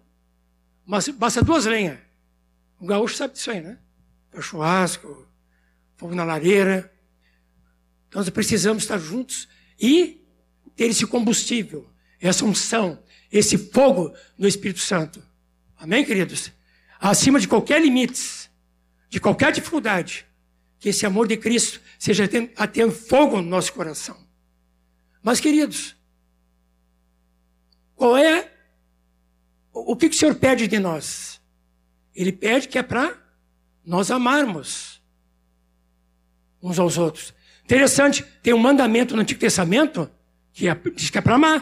Mas 0.85 1.07
basta 1.09 1.41
duas 1.41 1.65
lenhas. 1.65 1.99
O 2.79 2.85
gaúcho 2.85 3.15
sabe 3.15 3.33
disso 3.33 3.51
aí, 3.51 3.61
né? 3.61 3.77
Para 4.31 4.41
churrasco, 4.41 5.27
fogo 5.95 6.15
na 6.15 6.23
lareira. 6.23 6.91
Então, 8.07 8.21
nós 8.21 8.29
precisamos 8.29 8.83
estar 8.83 8.97
juntos 8.97 9.47
e 9.79 10.25
ter 10.75 10.85
esse 10.85 11.05
combustível, 11.05 11.89
essa 12.19 12.45
unção, 12.45 13.01
esse 13.31 13.57
fogo 13.57 14.13
do 14.37 14.47
Espírito 14.47 14.79
Santo. 14.79 15.23
Amém, 15.77 16.03
queridos? 16.03 16.51
Acima 16.99 17.39
de 17.39 17.47
qualquer 17.47 17.81
limite, 17.81 18.49
de 19.09 19.19
qualquer 19.19 19.51
dificuldade, 19.51 20.25
que 20.79 20.89
esse 20.89 21.05
amor 21.05 21.27
de 21.27 21.37
Cristo 21.37 21.81
seja 21.97 22.29
atendo 22.55 22.91
fogo 22.91 23.37
no 23.37 23.49
nosso 23.49 23.73
coração. 23.73 24.17
Mas, 25.21 25.39
queridos, 25.39 25.95
qual 27.95 28.17
é 28.17 28.51
o 29.73 29.95
que 29.95 30.07
o 30.07 30.13
Senhor 30.13 30.35
pede 30.35 30.67
de 30.67 30.77
nós? 30.77 31.41
Ele 32.13 32.31
pede 32.31 32.67
que 32.67 32.77
é 32.77 32.83
para 32.83 33.17
nós 33.83 34.11
amarmos 34.11 35.01
uns 36.61 36.79
aos 36.79 36.97
outros. 36.97 37.33
Interessante, 37.63 38.23
tem 38.41 38.53
um 38.53 38.59
mandamento 38.59 39.15
no 39.15 39.21
Antigo 39.21 39.39
Testamento 39.39 40.09
que 40.53 40.67
é, 40.67 40.75
diz 40.95 41.09
que 41.09 41.17
é 41.17 41.21
para 41.21 41.35
amar. 41.35 41.61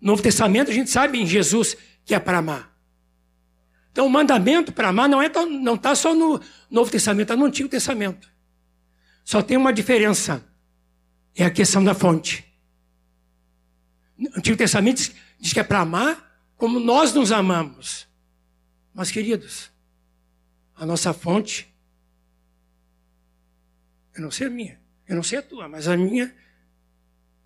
No 0.00 0.08
Novo 0.08 0.22
Testamento 0.22 0.70
a 0.70 0.74
gente 0.74 0.90
sabe 0.90 1.20
em 1.20 1.26
Jesus 1.26 1.76
que 2.04 2.14
é 2.14 2.18
para 2.18 2.38
amar. 2.38 2.71
Então 3.92 4.06
o 4.06 4.10
mandamento 4.10 4.72
para 4.72 4.88
amar 4.88 5.08
não 5.08 5.22
é 5.22 5.30
não 5.46 5.74
está 5.74 5.94
só 5.94 6.14
no 6.14 6.40
Novo 6.70 6.90
Testamento, 6.90 7.22
está 7.22 7.36
no 7.36 7.44
Antigo 7.44 7.68
Testamento. 7.68 8.28
Só 9.22 9.42
tem 9.42 9.56
uma 9.56 9.72
diferença. 9.72 10.44
É 11.36 11.44
a 11.44 11.50
questão 11.50 11.84
da 11.84 11.94
fonte. 11.94 12.44
O 14.18 14.38
Antigo 14.38 14.56
Testamento 14.56 14.96
diz, 14.96 15.14
diz 15.38 15.52
que 15.52 15.60
é 15.60 15.64
para 15.64 15.80
amar 15.80 16.32
como 16.56 16.80
nós 16.80 17.12
nos 17.12 17.30
amamos. 17.30 18.08
Mas, 18.94 19.10
queridos, 19.10 19.70
a 20.74 20.84
nossa 20.84 21.12
fonte, 21.12 21.72
eu 24.14 24.22
não 24.22 24.30
sei 24.30 24.46
a 24.46 24.50
minha, 24.50 24.80
eu 25.06 25.16
não 25.16 25.22
sei 25.22 25.38
a 25.38 25.42
tua, 25.42 25.68
mas 25.68 25.88
a 25.88 25.96
minha 25.96 26.26
de 26.26 26.34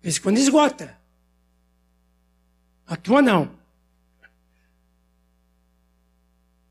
vez 0.03 0.17
em 0.17 0.21
quando 0.21 0.37
esgota. 0.37 0.97
A 2.85 2.95
tua 2.95 3.21
não. 3.21 3.56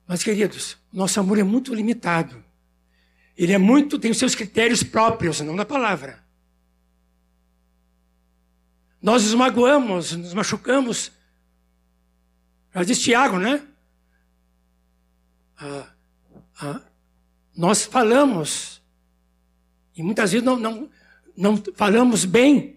Mas, 0.06 0.22
queridos, 0.22 0.76
nosso 0.92 1.18
amor 1.18 1.38
é 1.38 1.42
muito 1.42 1.74
limitado. 1.74 2.42
Ele 3.36 3.52
é 3.52 3.58
muito, 3.58 3.98
tem 3.98 4.10
os 4.10 4.18
seus 4.18 4.34
critérios 4.34 4.82
próprios, 4.82 5.40
não 5.40 5.56
da 5.56 5.64
palavra. 5.64 6.24
Nós 9.02 9.24
nos 9.24 9.34
magoamos, 9.34 10.12
nos 10.12 10.32
machucamos. 10.32 11.12
Já 12.74 12.82
diz 12.82 13.00
Tiago, 13.00 13.38
né? 13.38 13.66
Ah, 15.58 15.88
ah, 16.60 16.80
nós 17.56 17.84
falamos, 17.84 18.82
e 19.96 20.02
muitas 20.02 20.32
vezes 20.32 20.44
não, 20.44 20.58
não, 20.58 20.90
não 21.36 21.62
falamos 21.74 22.24
bem 22.24 22.76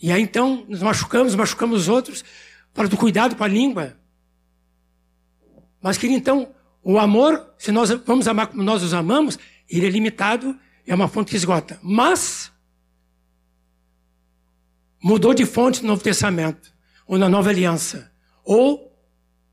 e 0.00 0.12
aí 0.12 0.22
então 0.22 0.64
nos 0.68 0.82
machucamos, 0.82 1.34
machucamos 1.34 1.82
os 1.82 1.88
outros, 1.88 2.24
para 2.74 2.88
do 2.88 2.96
cuidado 2.96 3.34
com 3.34 3.44
a 3.44 3.48
língua. 3.48 3.96
Mas 5.86 5.96
queria 5.96 6.16
então, 6.16 6.52
o 6.82 6.98
amor, 6.98 7.54
se 7.56 7.70
nós 7.70 7.90
vamos 7.90 8.26
amar 8.26 8.48
como 8.48 8.60
nós 8.64 8.82
os 8.82 8.92
amamos, 8.92 9.38
ele 9.70 9.86
é 9.86 9.90
limitado, 9.90 10.58
é 10.84 10.92
uma 10.92 11.06
fonte 11.06 11.30
que 11.30 11.36
esgota. 11.36 11.78
Mas 11.80 12.50
mudou 15.00 15.32
de 15.32 15.46
fonte 15.46 15.82
no 15.82 15.88
Novo 15.90 16.02
Testamento, 16.02 16.74
ou 17.06 17.16
na 17.16 17.28
Nova 17.28 17.50
Aliança, 17.50 18.12
ou 18.42 18.92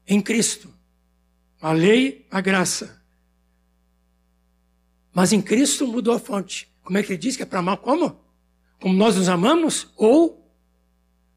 em 0.08 0.20
Cristo. 0.20 0.74
A 1.62 1.72
lei, 1.72 2.26
a 2.32 2.42
graça. 2.42 3.00
Mas 5.14 5.32
em 5.32 5.42
Cristo 5.42 5.86
mudou 5.86 6.16
a 6.16 6.20
fonte. 6.20 6.68
Como 6.82 6.98
é 6.98 7.04
que 7.04 7.12
ele 7.12 7.20
diz 7.20 7.38
que 7.38 7.44
é 7.44 7.46
para 7.46 7.60
amar 7.60 7.78
como? 7.78 8.24
como 8.82 8.96
nós 8.96 9.16
nos 9.16 9.30
amamos 9.30 9.88
ou 9.96 10.46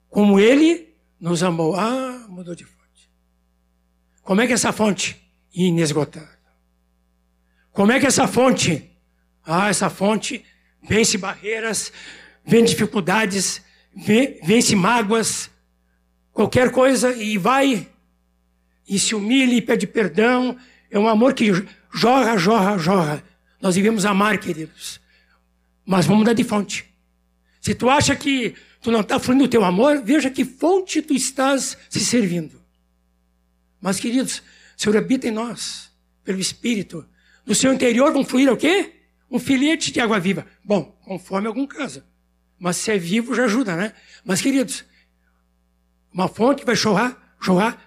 como 0.08 0.40
ele 0.40 0.96
nos 1.20 1.44
amou. 1.44 1.76
Ah, 1.76 2.26
mudou 2.28 2.56
de 2.56 2.64
fonte. 2.64 2.75
Como 4.26 4.40
é 4.40 4.46
que 4.46 4.52
é 4.52 4.54
essa 4.54 4.72
fonte? 4.72 5.16
Inesgotável. 5.54 6.28
Como 7.70 7.92
é 7.92 8.00
que 8.00 8.06
é 8.06 8.08
essa 8.08 8.26
fonte? 8.26 8.90
Ah, 9.44 9.68
essa 9.68 9.88
fonte 9.88 10.44
vence 10.82 11.16
barreiras, 11.16 11.92
vence 12.44 12.72
dificuldades, 12.72 13.62
vence 14.42 14.74
mágoas, 14.74 15.48
qualquer 16.32 16.72
coisa 16.72 17.14
e 17.14 17.38
vai 17.38 17.88
e 18.88 18.98
se 18.98 19.14
humilha 19.14 19.54
e 19.54 19.62
pede 19.62 19.86
perdão. 19.86 20.58
É 20.90 20.98
um 20.98 21.06
amor 21.06 21.32
que 21.32 21.52
jorra, 21.94 22.36
jorra, 22.36 22.76
jorra. 22.78 23.22
Nós 23.62 23.76
devemos 23.76 24.04
amar, 24.04 24.38
queridos. 24.38 25.00
Mas 25.84 26.04
vamos 26.04 26.24
dar 26.24 26.32
de 26.32 26.42
fonte. 26.42 26.84
Se 27.60 27.76
tu 27.76 27.88
acha 27.88 28.16
que 28.16 28.56
tu 28.82 28.90
não 28.90 29.02
está 29.02 29.20
fluindo 29.20 29.44
o 29.44 29.48
teu 29.48 29.64
amor, 29.64 30.02
veja 30.02 30.28
que 30.28 30.44
fonte 30.44 31.00
tu 31.00 31.14
estás 31.14 31.78
se 31.88 32.00
servindo. 32.00 32.65
Mas, 33.80 34.00
queridos, 34.00 34.42
o 34.76 34.80
Senhor 34.80 34.96
habita 34.96 35.28
em 35.28 35.30
nós, 35.30 35.90
pelo 36.24 36.40
Espírito. 36.40 37.06
No 37.44 37.54
seu 37.54 37.72
interior 37.72 38.12
vão 38.12 38.24
fluir 38.24 38.52
o 38.52 38.56
quê? 38.56 38.94
Um 39.30 39.38
filete 39.38 39.92
de 39.92 40.00
água 40.00 40.18
viva. 40.18 40.46
Bom, 40.64 40.96
conforme 41.04 41.48
algum 41.48 41.66
caso. 41.66 42.04
Mas 42.58 42.76
se 42.76 42.90
é 42.90 42.98
vivo, 42.98 43.34
já 43.34 43.44
ajuda, 43.44 43.76
né? 43.76 43.92
Mas, 44.24 44.40
queridos, 44.40 44.84
uma 46.12 46.28
fonte 46.28 46.64
vai 46.64 46.74
jorrar, 46.74 47.36
jorrar 47.40 47.78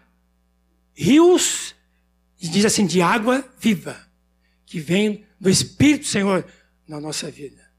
rios, 0.93 1.75
e 2.41 2.47
diz 2.47 2.65
assim, 2.65 2.85
de 2.85 3.01
água 3.01 3.43
viva, 3.59 3.97
que 4.65 4.79
vem 4.79 5.25
do 5.39 5.49
Espírito 5.49 6.05
Senhor 6.05 6.45
na 6.87 6.99
nossa 6.99 7.29
vida. 7.31 7.69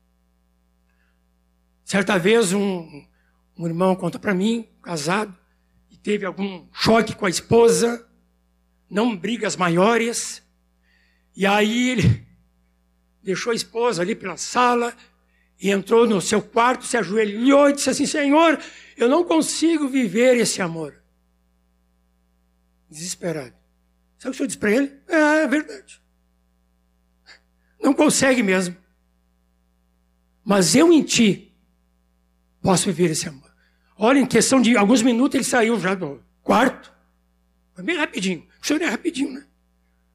Certa 1.85 2.19
vez 2.19 2.53
um, 2.53 3.07
um 3.57 3.67
irmão 3.67 3.97
conta 3.97 4.19
para 4.19 4.35
mim, 4.35 4.69
casado, 4.83 5.37
teve 6.03 6.25
algum 6.27 6.67
choque 6.73 7.15
com 7.15 7.27
a 7.27 7.31
esposa, 7.31 8.07
não 8.89 9.17
brigas 9.17 9.57
maiores, 9.57 10.43
e 11.37 11.47
aí 11.47 11.91
ele 11.91 12.27
deixou 13.23 13.53
a 13.53 13.57
esposa 13.57 14.03
ali 14.03 14.15
pela 14.15 14.37
sala 14.37 14.95
e 15.61 15.71
entrou 15.71 16.07
no 16.07 16.21
seu 16.21 16.41
quarto, 16.41 16.87
se 16.87 16.97
ajoelhou 16.97 17.69
e 17.69 17.75
disse 17.75 17.91
assim: 17.91 18.07
Senhor, 18.07 18.59
eu 18.97 19.09
não 19.09 19.25
consigo 19.25 19.89
viver 19.89 20.37
esse 20.37 20.63
amor. 20.63 21.03
Desesperado. 22.89 23.55
Sabe 24.19 24.31
o 24.31 24.31
que 24.31 24.31
o 24.31 24.35
senhor 24.35 24.47
disse 24.47 24.59
para 24.59 24.71
ele? 24.71 24.93
É, 25.07 25.43
é 25.43 25.47
verdade. 25.47 26.03
Não 27.81 27.95
consegue 27.95 28.43
mesmo. 28.43 28.77
Mas 30.45 30.75
eu 30.75 30.93
em 30.93 31.03
ti 31.03 31.55
posso 32.61 32.87
viver 32.87 33.11
esse 33.11 33.29
amor. 33.29 33.50
Olha, 34.03 34.19
em 34.19 34.25
questão 34.25 34.63
de 34.63 34.77
alguns 34.79 35.03
minutos 35.03 35.35
ele 35.35 35.45
saiu 35.45 35.79
já 35.79 35.95
do 35.95 36.25
quarto. 36.43 36.91
Foi 37.75 37.85
bem 37.85 37.99
rapidinho. 37.99 38.49
O 38.63 38.67
senhor 38.67 38.81
é 38.81 38.87
rapidinho, 38.87 39.31
né? 39.31 39.47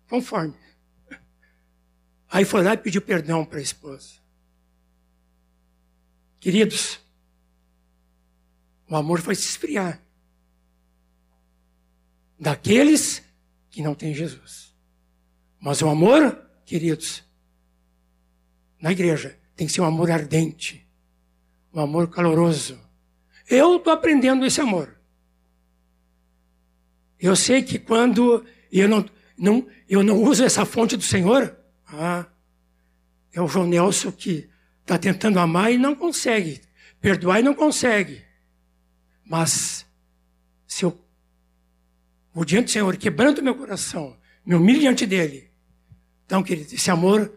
Conforme. 0.10 0.56
Aí 2.28 2.44
foi 2.44 2.64
lá 2.64 2.74
e 2.74 2.78
pediu 2.78 3.00
perdão 3.00 3.46
para 3.46 3.60
a 3.60 3.62
esposa. 3.62 4.16
Queridos, 6.40 7.00
o 8.90 8.96
amor 8.96 9.22
vai 9.22 9.36
se 9.36 9.44
esfriar. 9.50 10.02
Daqueles 12.40 13.22
que 13.70 13.84
não 13.84 13.94
têm 13.94 14.16
Jesus. 14.16 14.76
Mas 15.60 15.84
o 15.84 15.90
amor, 15.90 16.50
queridos, 16.66 17.24
na 18.82 18.92
igreja, 18.92 19.38
tem 19.56 19.68
que 19.68 19.74
ser 19.74 19.82
um 19.82 19.86
amor 19.86 20.10
ardente 20.10 20.86
um 21.76 21.82
amor 21.82 22.10
caloroso. 22.10 22.80
Eu 23.48 23.78
estou 23.78 23.94
aprendendo 23.94 24.46
esse 24.46 24.60
amor. 24.60 24.96
Eu 27.20 27.36
sei 27.36 27.64
que 27.64 27.80
quando 27.80 28.46
eu 28.72 28.88
não, 28.88 29.06
não, 29.38 29.68
eu 29.88 30.04
não 30.04 30.22
uso 30.22 30.44
essa 30.44 30.66
fonte 30.66 30.98
do 30.98 31.04
Senhor, 31.04 31.56
ah, 31.88 32.26
é 33.34 33.42
o 33.42 33.48
João 33.48 33.68
Nelson 33.68 34.12
que 34.12 34.50
está 34.82 34.98
tentando 34.98 35.40
amar 35.40 35.72
e 35.72 35.78
não 35.78 35.96
consegue, 35.96 36.62
perdoar 37.00 37.40
e 37.40 37.44
não 37.44 37.54
consegue. 37.54 38.24
Mas 39.24 39.86
se 40.68 40.86
eu 40.86 40.98
vou 42.34 42.46
diante 42.46 42.66
do 42.66 42.72
Senhor, 42.72 42.98
quebrando 42.98 43.42
meu 43.42 43.56
coração, 43.56 44.18
me 44.46 44.56
humilho 44.56 44.82
diante 44.82 45.06
dele, 45.06 45.50
então, 46.26 46.44
querido, 46.44 46.74
esse 46.74 46.90
amor 46.90 47.32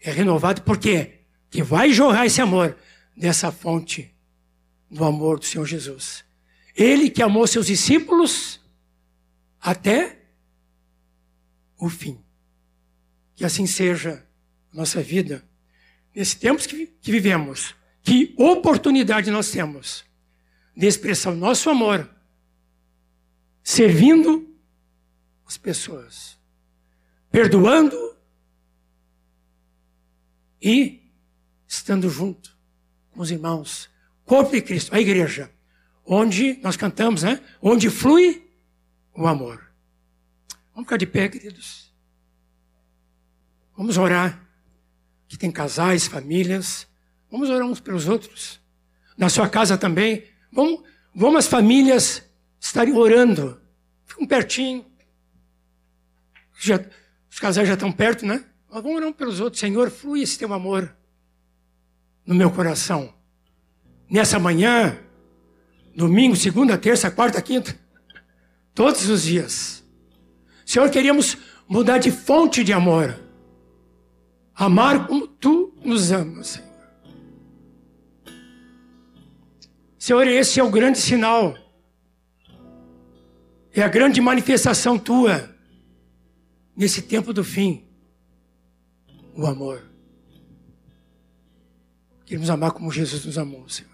é 0.00 0.10
renovado, 0.10 0.62
por 0.62 0.78
quê? 0.78 1.20
Que 1.50 1.62
vai 1.62 1.92
jorrar 1.92 2.26
esse 2.26 2.40
amor 2.40 2.76
dessa 3.16 3.50
fonte 3.50 4.14
do 4.90 5.04
amor 5.04 5.38
do 5.38 5.44
Senhor 5.44 5.66
Jesus. 5.66 6.24
Ele 6.74 7.08
que 7.08 7.22
amou 7.22 7.46
seus 7.46 7.66
discípulos 7.66 8.60
até 9.60 10.24
o 11.78 11.88
fim. 11.88 12.22
Que 13.36 13.44
assim 13.44 13.66
seja 13.66 14.26
a 14.72 14.76
nossa 14.76 15.02
vida. 15.02 15.44
Nesses 16.14 16.34
tempos 16.34 16.66
que, 16.66 16.86
que 16.86 17.12
vivemos, 17.12 17.74
que 18.02 18.34
oportunidade 18.36 19.30
nós 19.30 19.50
temos 19.50 20.04
de 20.76 20.86
expressar 20.86 21.30
o 21.30 21.36
nosso 21.36 21.68
amor 21.70 22.08
servindo 23.62 24.48
as 25.46 25.56
pessoas, 25.56 26.38
perdoando 27.30 28.16
e 30.62 31.00
estando 31.66 32.08
junto 32.08 32.56
com 33.10 33.20
os 33.20 33.30
irmãos, 33.30 33.88
corpo 34.30 34.52
de 34.52 34.62
Cristo, 34.62 34.94
a 34.94 35.00
igreja, 35.00 35.50
onde 36.06 36.60
nós 36.62 36.76
cantamos, 36.76 37.24
né? 37.24 37.40
Onde 37.60 37.90
flui 37.90 38.48
o 39.12 39.26
amor. 39.26 39.60
Vamos 40.72 40.86
ficar 40.86 40.98
de 40.98 41.06
pé, 41.06 41.28
queridos. 41.28 41.92
Vamos 43.76 43.98
orar. 43.98 44.40
Que 45.26 45.36
tem 45.36 45.50
casais, 45.50 46.06
famílias. 46.06 46.86
Vamos 47.28 47.50
orar 47.50 47.66
uns 47.66 47.80
pelos 47.80 48.06
outros. 48.06 48.60
Na 49.18 49.28
sua 49.28 49.48
casa 49.48 49.76
também. 49.76 50.22
Vamos, 50.52 50.84
vamos 51.12 51.40
as 51.40 51.46
famílias 51.48 52.22
estarem 52.60 52.94
orando. 52.94 53.60
Ficam 54.06 54.28
pertinho. 54.28 54.86
Já, 56.56 56.80
os 57.28 57.40
casais 57.40 57.66
já 57.66 57.74
estão 57.74 57.90
perto, 57.90 58.24
né? 58.24 58.44
Mas 58.70 58.80
vamos 58.80 58.96
orar 58.96 59.08
um 59.08 59.12
pelos 59.12 59.40
outros. 59.40 59.58
Senhor, 59.58 59.90
flui 59.90 60.22
esse 60.22 60.38
teu 60.38 60.54
amor 60.54 60.96
no 62.24 62.32
meu 62.32 62.52
coração. 62.52 63.18
Nessa 64.10 64.38
manhã, 64.38 64.98
domingo, 65.94 66.34
segunda, 66.34 66.76
terça, 66.76 67.10
quarta, 67.10 67.40
quinta, 67.40 67.78
todos 68.74 69.08
os 69.08 69.22
dias. 69.22 69.84
Senhor, 70.66 70.90
queríamos 70.90 71.38
mudar 71.68 71.98
de 71.98 72.10
fonte 72.10 72.64
de 72.64 72.72
amor. 72.72 73.18
Amar 74.54 75.06
como 75.06 75.26
tu 75.26 75.72
nos 75.84 76.10
amas, 76.10 76.48
Senhor. 76.48 76.70
Senhor, 79.98 80.26
esse 80.26 80.58
é 80.58 80.64
o 80.64 80.70
grande 80.70 80.98
sinal. 80.98 81.56
É 83.72 83.82
a 83.82 83.88
grande 83.88 84.20
manifestação 84.20 84.98
tua 84.98 85.54
nesse 86.74 87.02
tempo 87.02 87.32
do 87.32 87.44
fim 87.44 87.86
o 89.34 89.46
amor. 89.46 89.82
Queremos 92.24 92.50
amar 92.50 92.72
como 92.72 92.90
Jesus 92.90 93.24
nos 93.24 93.38
amou, 93.38 93.68
Senhor. 93.68 93.89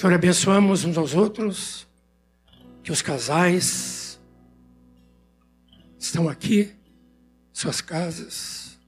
Senhor, 0.00 0.14
abençoamos 0.14 0.82
uns 0.86 0.96
aos 0.96 1.12
outros, 1.12 1.86
que 2.82 2.90
os 2.90 3.02
casais 3.02 4.18
estão 5.98 6.26
aqui, 6.26 6.74
suas 7.52 7.82
casas, 7.82 8.80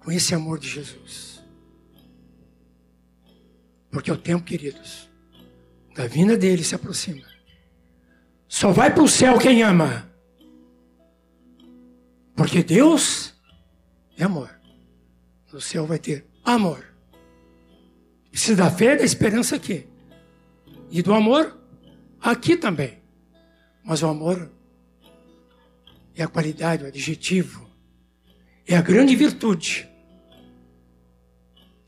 com 0.00 0.10
esse 0.10 0.34
amor 0.34 0.58
de 0.58 0.68
Jesus. 0.68 1.40
Porque 3.88 4.10
o 4.10 4.18
tempo, 4.18 4.42
queridos, 4.42 5.08
da 5.94 6.08
vinda 6.08 6.36
dele 6.36 6.64
se 6.64 6.74
aproxima. 6.74 7.24
Só 8.48 8.72
vai 8.72 8.92
para 8.92 9.04
o 9.04 9.08
céu 9.08 9.38
quem 9.38 9.62
ama. 9.62 10.10
Porque 12.34 12.64
Deus 12.64 13.32
é 14.18 14.24
amor. 14.24 14.50
No 15.52 15.60
céu 15.60 15.86
vai 15.86 16.00
ter 16.00 16.26
amor. 16.44 16.95
Precisa 18.46 18.62
da 18.62 18.70
fé 18.70 18.94
e 18.94 18.98
da 18.98 19.02
esperança 19.02 19.56
aqui. 19.56 19.88
E 20.88 21.02
do 21.02 21.12
amor 21.12 21.58
aqui 22.20 22.56
também. 22.56 23.02
Mas 23.82 24.04
o 24.04 24.06
amor 24.06 24.52
é 26.14 26.22
a 26.22 26.28
qualidade, 26.28 26.84
o 26.84 26.86
adjetivo, 26.86 27.68
é 28.64 28.76
a 28.76 28.80
grande 28.80 29.16
virtude 29.16 29.88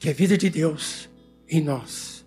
que 0.01 0.09
é 0.09 0.11
a 0.11 0.15
vida 0.15 0.37
de 0.37 0.51
Deus 0.51 1.09
em 1.49 1.61
nós. 1.61 2.18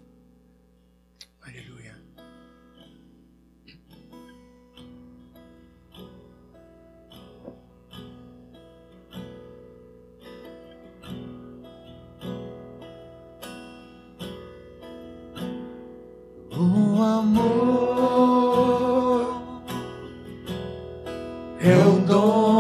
Amor. 17.01 17.41
É 21.59 21.77
o 21.77 21.99
dom 22.05 22.50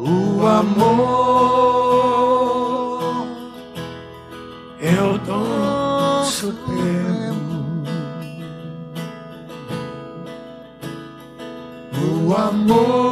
O 0.00 0.46
amor 0.46 1.02
é 4.80 5.02
o 5.02 5.18
dom 5.18 6.24
supremo. 6.24 7.82
O 12.00 12.32
amor 12.32 13.07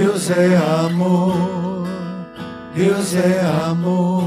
Deus 0.00 0.30
é 0.30 0.56
amor, 0.86 1.88
Deus 2.72 3.16
é 3.16 3.40
amor, 3.68 4.22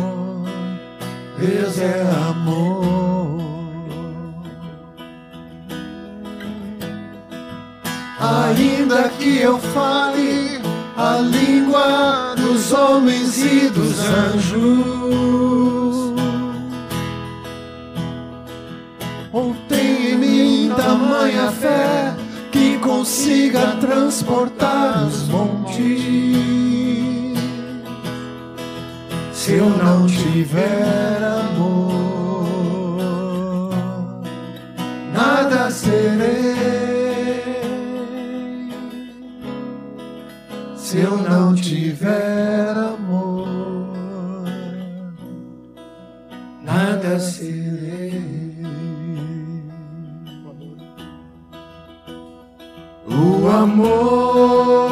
Deus 1.39 1.79
é 1.79 2.01
amor. 2.29 3.39
Ainda 8.19 9.07
que 9.17 9.37
eu 9.37 9.57
fale 9.59 10.59
a 10.97 11.19
língua 11.19 12.35
dos 12.35 12.73
homens 12.73 13.37
e 13.37 13.69
dos 13.69 13.97
anjos, 14.09 14.75
ou 19.31 19.55
tem 19.69 20.11
em 20.11 20.17
mim 20.17 20.73
tamanha 20.75 21.49
fé 21.49 22.13
que 22.51 22.77
consiga 22.79 23.77
transportar 23.79 25.05
os 25.07 25.29
montes. 25.81 26.21
Se 29.33 29.53
eu 29.53 29.69
não 29.69 30.05
tiver 30.07 31.23
amor, 31.23 32.45
nada 35.13 35.71
serei. 35.71 36.51
Se 40.75 40.99
eu 40.99 41.17
não 41.17 41.55
tiver 41.55 42.77
amor, 42.77 43.47
nada 46.63 47.19
serei. 47.19 48.21
O 53.07 53.47
amor 53.49 54.90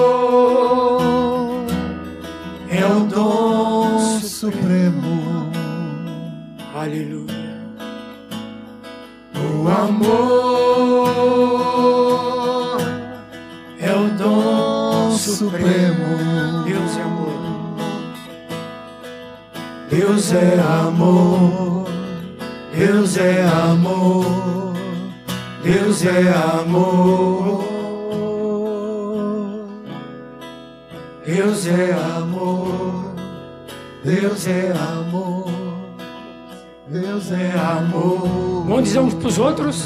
amor 9.82 11.10
é 13.80 13.92
o 13.94 14.10
dom 14.18 15.12
supremo. 15.12 16.10
Deus 16.70 16.98
é 16.98 17.02
amor. 17.04 17.40
Deus 19.90 20.32
é 20.32 20.60
amor. 20.62 21.86
Deus 22.72 23.18
é 23.18 23.44
amor. 23.44 24.76
Deus 25.64 26.06
é 26.06 26.30
amor. 26.32 27.66
Deus 31.26 31.68
é 31.68 31.92
amor. 31.92 33.16
Deus 34.04 34.48
é 34.48 34.72
amor. 34.72 35.39
Deus 36.90 37.32
é 37.32 37.52
amor. 37.58 38.66
Vamos 38.68 38.84
dizer 38.84 39.00
uns 39.00 39.14
para 39.14 39.28
os 39.28 39.38
outros? 39.38 39.84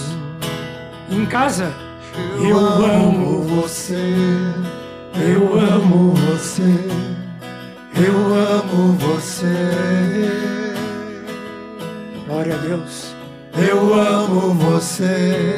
Em 1.09 1.25
casa? 1.25 1.71
Eu 2.41 2.57
amo 2.57 3.41
você, 3.43 4.15
eu 5.15 5.59
amo 5.59 6.13
você, 6.13 6.61
eu 7.95 8.15
amo 8.35 8.93
você, 8.93 9.47
Glória 12.27 12.53
a 12.55 12.57
Deus. 12.57 13.15
eu 13.57 13.93
amo 13.99 14.53
você, 14.53 15.57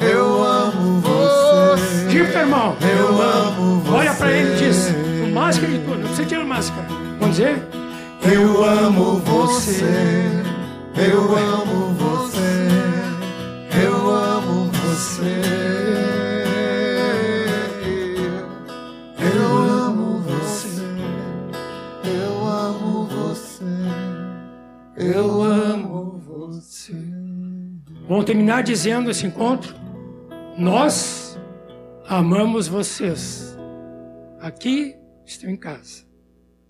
eu 0.00 0.42
amo 0.44 1.00
você, 1.00 2.06
Diga 2.08 2.24
pro 2.26 2.40
irmão. 2.40 2.76
eu 2.80 3.22
amo 3.22 3.80
você. 3.80 3.96
Olha 3.96 4.14
para 4.14 4.32
ele 4.32 4.52
e 4.54 4.58
diz: 4.58 4.94
com 5.20 5.30
máscara 5.32 5.72
e 5.72 5.78
tudo, 5.78 5.96
não 5.96 6.06
precisa 6.08 6.26
tirar 6.28 6.44
máscara. 6.44 6.86
Vamos 7.18 7.36
dizer? 7.36 7.62
Eu 8.22 8.64
amo 8.64 9.18
você, 9.20 10.42
eu 10.96 11.36
amo 11.36 11.94
você, 11.94 12.68
eu 13.84 14.10
amo 14.10 14.70
você. 14.72 15.40
Eu 19.22 19.56
amo 19.58 20.20
você, 20.20 20.82
eu 22.04 22.44
amo 22.46 23.06
você, 23.06 23.64
eu 24.96 25.42
amo 25.42 26.18
você. 26.18 26.94
Vamos 28.08 28.24
terminar 28.24 28.62
dizendo 28.62 29.10
esse 29.10 29.26
encontro. 29.26 29.74
Nós 30.58 31.38
amamos 32.06 32.66
vocês. 32.66 33.56
Aqui 34.40 34.96
estão 35.24 35.48
em 35.48 35.56
casa. 35.56 36.04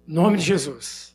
Em 0.06 0.12
nome 0.12 0.36
de 0.36 0.44
Jesus. 0.44 1.09